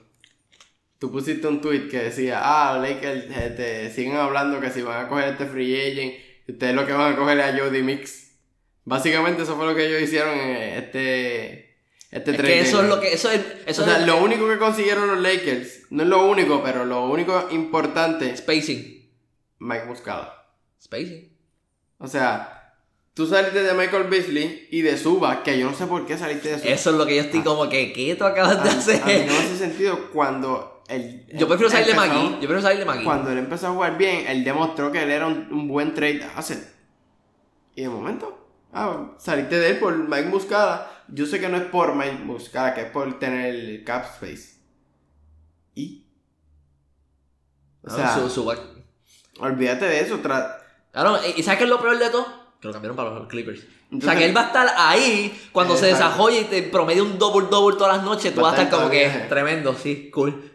[0.98, 5.08] tú pusiste un tweet que decía, ah, Lakers este, siguen hablando que si van a
[5.08, 6.14] coger este free agent,
[6.48, 8.32] ustedes lo que van a coger es a Jody Mix.
[8.84, 11.76] Básicamente eso fue lo que ellos hicieron en este,
[12.10, 13.12] este Es que eso es lo que.
[13.12, 13.40] Eso es.
[13.66, 16.84] Eso O sea, es lo único que consiguieron los Lakers, no es lo único, pero
[16.84, 19.10] lo único importante Spacing.
[19.58, 20.46] Mike Muscala.
[20.80, 21.36] Spacing.
[21.98, 22.55] O sea,
[23.16, 26.50] tú saliste de Michael Beasley y de Suba, que yo no sé por qué saliste
[26.50, 26.70] de Suba.
[26.70, 27.92] Eso es lo que yo estoy como que.
[27.94, 29.02] ¿Qué tú acabas de hacer?
[29.02, 32.30] a mí no hace sentido cuando el, Yo prefiero salir de Magui.
[32.34, 33.04] Yo prefiero salir de Magui.
[33.04, 36.22] Cuando él empezó a jugar bien, él demostró que él era un, un buen trade
[36.36, 36.62] asset.
[37.74, 40.90] Y de momento, ah, saliste de él por Mike Muscala.
[41.08, 44.56] Yo sé que no es por Mike Muscala, que es por tener el cap space.
[45.74, 46.06] ¿Y?
[47.82, 48.52] O Ah, sea, su- su-
[49.38, 50.18] olvídate de eso.
[50.22, 50.58] tra-
[50.92, 52.45] Claro, ¿y sabes qué es lo peor de todo?
[52.66, 53.64] Que lo cambiaron para los Clippers.
[53.96, 57.18] o sea, que él va a estar ahí cuando se desarrolle y te promedia un
[57.18, 58.34] double-double todas las noches.
[58.34, 60.52] Tú vas a estar como que tremendo, sí, cool.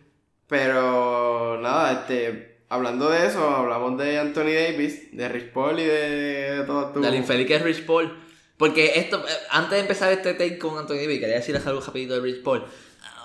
[0.47, 6.57] Pero nada, este, hablando de eso, hablamos de Anthony Davis, de Rich Paul y de,
[6.57, 6.99] de todo tu...
[6.99, 8.13] Del infeliz que es Rich Paul.
[8.57, 12.15] Porque esto, eh, antes de empezar este take con Anthony Davis, quería decirles algo rapidito
[12.15, 12.63] de Rich Paul.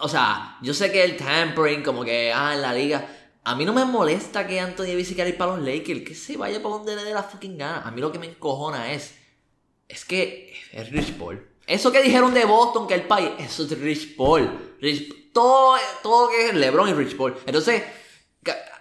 [0.01, 3.07] O sea, yo sé que el tampering, como que, ah, en la liga.
[3.47, 6.14] A mí no me molesta que Anthony Davis se quiera ir para los Lakers, que
[6.14, 7.82] se vaya para donde le dé la fucking gana.
[7.82, 9.14] A mí lo que me encojona es,
[9.88, 11.47] es que es Rich Paul.
[11.66, 14.76] Eso que dijeron de Boston, que el país, eso es Rich Paul.
[14.80, 17.36] Rich- todo, todo que es LeBron y Rich Paul.
[17.47, 17.82] Entonces,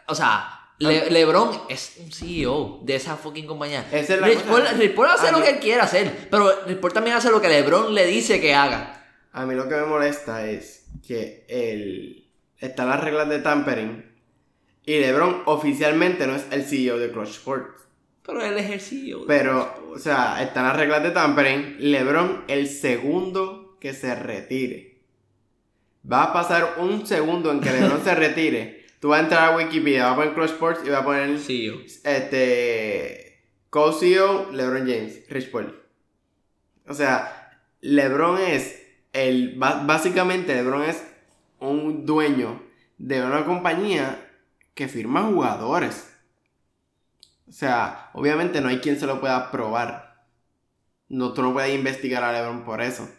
[0.08, 3.88] o sea, Le- LeBron es un CEO de esa fucking compañía.
[3.92, 4.40] Es Rich.
[4.42, 7.40] Paul, Rich Paul hace lo que él quiere hacer, pero Rich Paul también hace lo
[7.40, 9.06] que LeBron le dice que haga.
[9.32, 14.15] A mí lo que me molesta es que el, están las reglas de tampering
[14.86, 17.84] y LeBron oficialmente no es el CEO de Clutch Sports.
[18.26, 19.26] Pero él es el CEO.
[19.28, 21.78] Pero, o sea, están las reglas de tampering.
[21.80, 25.02] LeBron, el segundo que se retire.
[26.12, 28.86] Va a pasar un segundo en que LeBron se retire.
[29.00, 31.40] Tú vas a entrar a Wikipedia, vas a poner Clutch Sports y vas a poner
[31.40, 31.76] CEO.
[32.04, 35.80] este co-CEO LeBron James, Rich Paul.
[36.88, 38.82] O sea, LeBron es
[39.14, 41.04] el básicamente LeBron es
[41.60, 42.62] un dueño
[42.98, 44.25] de una compañía
[44.76, 46.12] que firma jugadores.
[47.48, 50.26] O sea, obviamente no hay quien se lo pueda probar.
[51.10, 53.10] No, tú no puedes investigar a LeBron por eso.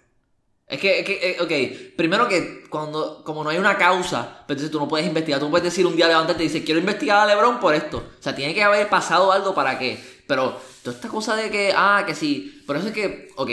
[0.68, 4.56] Es que, es que, eh, ok, primero que cuando, como no hay una causa, pues
[4.56, 6.80] entonces tú no puedes investigar, tú no puedes decir un día levantarte y dices, quiero
[6.80, 7.98] investigar a LeBron por esto.
[7.98, 9.98] O sea, tiene que haber pasado algo para qué.
[10.26, 13.50] Pero toda esta cosa de que, ah, que sí, por eso es que, ok,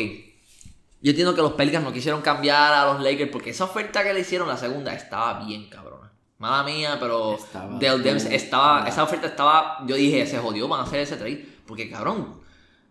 [1.02, 4.14] yo entiendo que los Pelicans no quisieron cambiar a los Lakers porque esa oferta que
[4.14, 6.03] le hicieron la segunda estaba bien cabrona.
[6.44, 8.90] Mala mía, pero Estaba Dale estaba, mala.
[8.90, 11.48] esa oferta estaba, yo dije, se jodió, van a hacer ese trade.
[11.66, 12.42] Porque cabrón,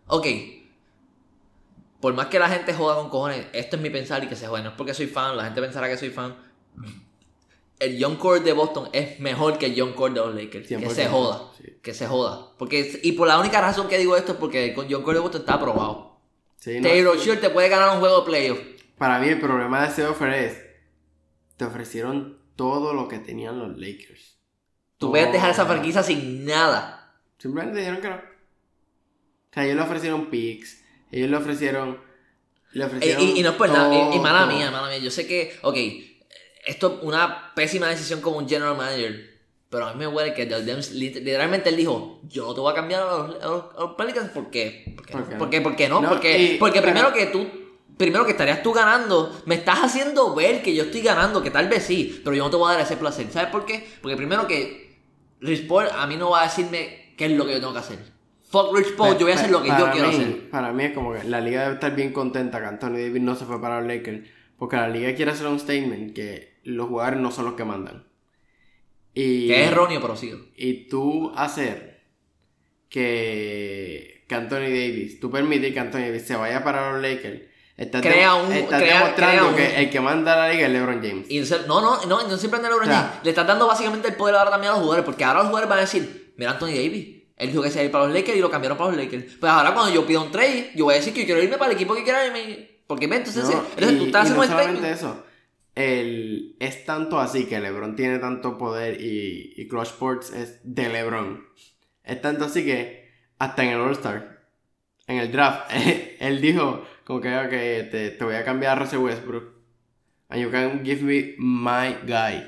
[0.07, 0.25] ok,
[1.99, 4.47] por más que la gente joda con cojones, esto es mi pensar y que se
[4.47, 4.61] joda.
[4.63, 6.35] No es porque soy fan, la gente pensará que soy fan.
[7.79, 10.67] El Young Core de Boston es mejor que el Young Core de los Lakers.
[10.67, 11.41] Que 100%, se joda.
[11.57, 11.77] sí.
[11.81, 12.47] Que se joda.
[12.57, 15.21] Porque, y por la única razón que digo esto es porque con Young Core de
[15.21, 16.17] Boston está aprobado.
[16.57, 18.59] Sí, no- Taylor Shield te puede ganar un juego de playoff.
[18.97, 20.57] Para mí el problema de ese offer es
[21.57, 24.37] te ofrecieron todo lo que tenían los Lakers.
[24.97, 27.13] Tú puedes dejar esa franquicia sin nada.
[27.37, 28.15] Simplemente dijeron que no.
[28.15, 30.81] O sea, ellos le ofrecieron picks.
[31.11, 31.99] Ellos le ofrecieron.
[32.71, 33.23] Le Eh, ofrecieron.
[33.23, 33.93] Y, y no es por nada.
[33.93, 34.97] Y, y mala mía, mala mía.
[34.99, 35.77] Yo sé que, ok,
[36.65, 39.31] esto es una pésima decisión como un general manager.
[39.69, 42.75] Pero a mí me huele que lit- literalmente él dijo: Yo no te voy a
[42.75, 44.29] cambiar a los, a los- a los Pelicans.
[44.31, 44.93] ¿Por qué?
[44.95, 45.13] ¿Por qué?
[45.13, 45.35] ¿Por qué?
[45.37, 45.61] ¿Por qué?
[45.61, 45.99] ¿Por qué no?
[46.01, 47.47] No, porque porque pero- primero que tú.
[47.97, 51.67] Primero que estarías tú ganando, me estás haciendo ver que yo estoy ganando, que tal
[51.69, 53.27] vez sí, pero yo no te voy a dar ese placer.
[53.31, 53.87] ¿Sabes por qué?
[54.01, 54.97] Porque primero que
[55.41, 57.79] Rich Paul a mí no va a decirme qué es lo que yo tengo que
[57.79, 57.99] hacer.
[58.49, 60.49] Fuck Rich Paul, Pa- yo voy a hacer lo que yo quiero hacer.
[60.49, 63.35] Para mí es como que la liga debe estar bien contenta que Anthony Davis no
[63.35, 64.27] se fue para los Lakers.
[64.57, 68.05] Porque la liga quiere hacer un statement que los jugadores no son los que mandan.
[69.13, 70.39] Y, Que es erróneo, pero sigo.
[70.55, 72.01] Y tú hacer
[72.89, 77.41] que, que Anthony Davis, tú permitir que Anthony Davis se vaya para los Lakers,
[77.77, 80.71] estás, Crea un- estás crea- demostrando crea un- que el que manda la liga es
[80.73, 81.29] LeBron James.
[81.29, 83.23] Y entonces- no, no, no, no siempre anda LeBron O sea, James.
[83.23, 85.69] Le estás dando básicamente el poder ahora también a los jugadores, porque ahora los jugadores
[85.69, 88.13] van a decir, mira Anthony Davis, él dijo que se iba a ir para los
[88.13, 89.35] Lakers y lo cambiaron para los Lakers.
[89.39, 91.57] Pues ahora cuando yo pido un trade, yo voy a decir que yo quiero irme
[91.57, 92.69] para el equipo que quiera irme.
[92.85, 95.23] Porque ve, entonces, No, entonces y- tú estás y haciendo no solamente eso.
[95.75, 100.89] El, es tanto así que LeBron tiene tanto poder y, y Clutch Sports es de
[100.89, 101.43] LeBron.
[102.03, 104.43] Es tanto así que hasta en el All-Star,
[105.07, 105.71] en el draft,
[106.19, 107.49] él dijo como que "Ok,
[107.91, 109.51] te, te voy a cambiar a Russell Westbrook.
[110.29, 112.43] And you can give me my guy.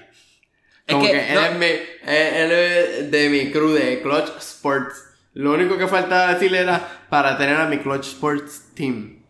[0.88, 4.02] Es Como que, que, él, no- es mi, él, él es de mi crew de
[4.02, 4.96] Clutch Sports.
[5.34, 9.22] Lo único que faltaba decirle era para tener a mi Clutch Sports team.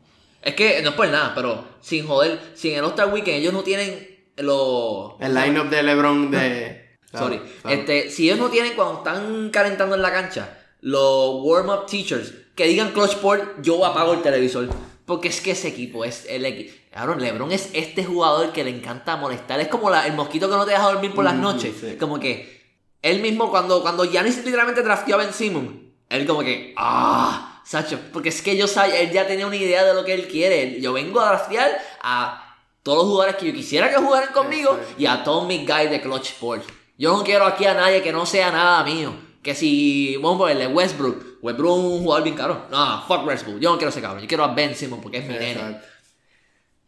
[0.41, 3.53] Es que no es por nada, pero sin joder, si en el All-Star Weekend ellos
[3.53, 4.07] no tienen
[4.37, 5.13] los.
[5.19, 6.97] El lineup de LeBron de.
[7.11, 7.41] Sorry.
[7.69, 12.65] Este, si ellos no tienen cuando están calentando en la cancha los warm-up teachers que
[12.67, 14.67] digan Clutch Sport, yo apago el televisor.
[15.05, 16.73] Porque es que ese equipo es el equipo.
[16.93, 19.59] Aaron LeBron es este jugador que le encanta molestar.
[19.59, 21.75] Es como la- el mosquito que no te deja dormir por las noches.
[21.79, 21.95] sí.
[21.99, 22.55] Como que
[23.01, 25.69] él mismo, cuando, cuando Giannis literalmente drafteó a Ben Simmons,
[26.09, 29.83] él como que, ah, Sacho, porque es que yo sabía, él ya tenía una idea
[29.83, 30.79] de lo que él quiere.
[30.79, 35.05] Yo vengo a draftear a todos los jugadores que yo quisiera que jugaran conmigo y
[35.07, 36.65] a todos mis guys de Clutch Sports.
[36.97, 39.13] Yo no quiero aquí a nadie que no sea nada mío.
[39.41, 41.34] Que si, vamos a ponerle Westbrook.
[41.45, 42.65] Westbrook es un jugador bien caro.
[42.71, 43.59] No, fuck Westbrook.
[43.59, 44.21] Yo no quiero ese cabrón.
[44.21, 45.79] Yo quiero a Ben Simmons porque es mi nene.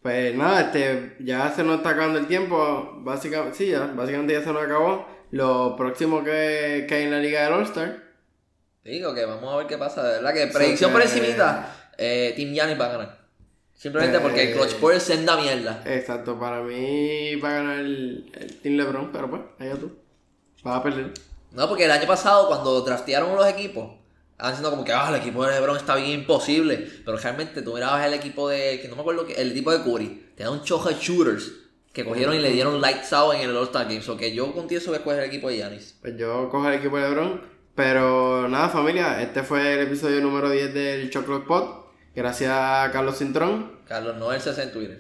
[0.01, 2.93] Pues nada, este, ya se nos está acabando el tiempo.
[2.99, 5.05] Básicamente, sí, ya, básicamente ya se nos acabó.
[5.31, 8.03] Lo próximo que, que hay en la Liga del All-Star.
[8.83, 10.01] Digo que vamos a ver qué pasa.
[10.03, 13.17] De verdad que predicción por que- encimita, eh, Team Giannis va a ganar.
[13.73, 15.83] Simplemente porque el Eh, Clutch Power senda mierda.
[15.85, 19.91] Exacto, para mí va a ganar el, el Team LeBron, pero pues, allá tú.
[20.63, 21.11] Vas a perder.
[21.51, 23.91] No, porque el año pasado cuando draftearon los equipos,
[24.37, 26.87] estaban diciendo como que ah, el equipo de LeBron está bien imposible.
[27.03, 29.83] Pero realmente tú mirabas el equipo de, que no me acuerdo, que el equipo de
[29.83, 30.33] Curry.
[30.35, 31.51] Tenía un chojo de shooters
[31.91, 34.03] que cogieron y le dieron lights out en el All-Star Game.
[34.03, 35.97] So que yo contigo voy a escoger el equipo de Giannis.
[35.99, 37.41] Pues yo cojo el equipo de LeBron.
[37.73, 41.85] Pero nada, familia, este fue el episodio número 10 del Chocolate Pod.
[42.15, 43.71] Gracias a Carlos Cintrón.
[43.87, 44.97] Carlos Noel se hace en Twitter.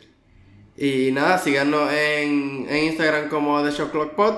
[0.75, 4.35] Y nada, síganos en, en Instagram como The Shot Clock Pod.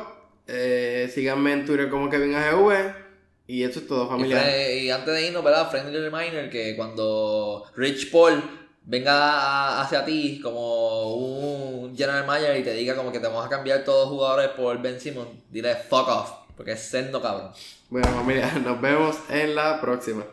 [0.47, 3.08] Eh, síganme en Twitter como Kevin AGV.
[3.51, 4.75] Y eso es todo, Y, familia.
[4.75, 5.71] y antes de irnos, ¿verdad?
[5.71, 8.43] Friendly reminder que cuando Rich Paul
[8.85, 13.49] venga hacia ti como un general manager y te diga como que te vamos a
[13.49, 17.51] cambiar todos los jugadores por Ben Simmons, dile fuck off, porque es sendo cabrón.
[17.89, 20.23] Bueno, familia, nos vemos en la próxima.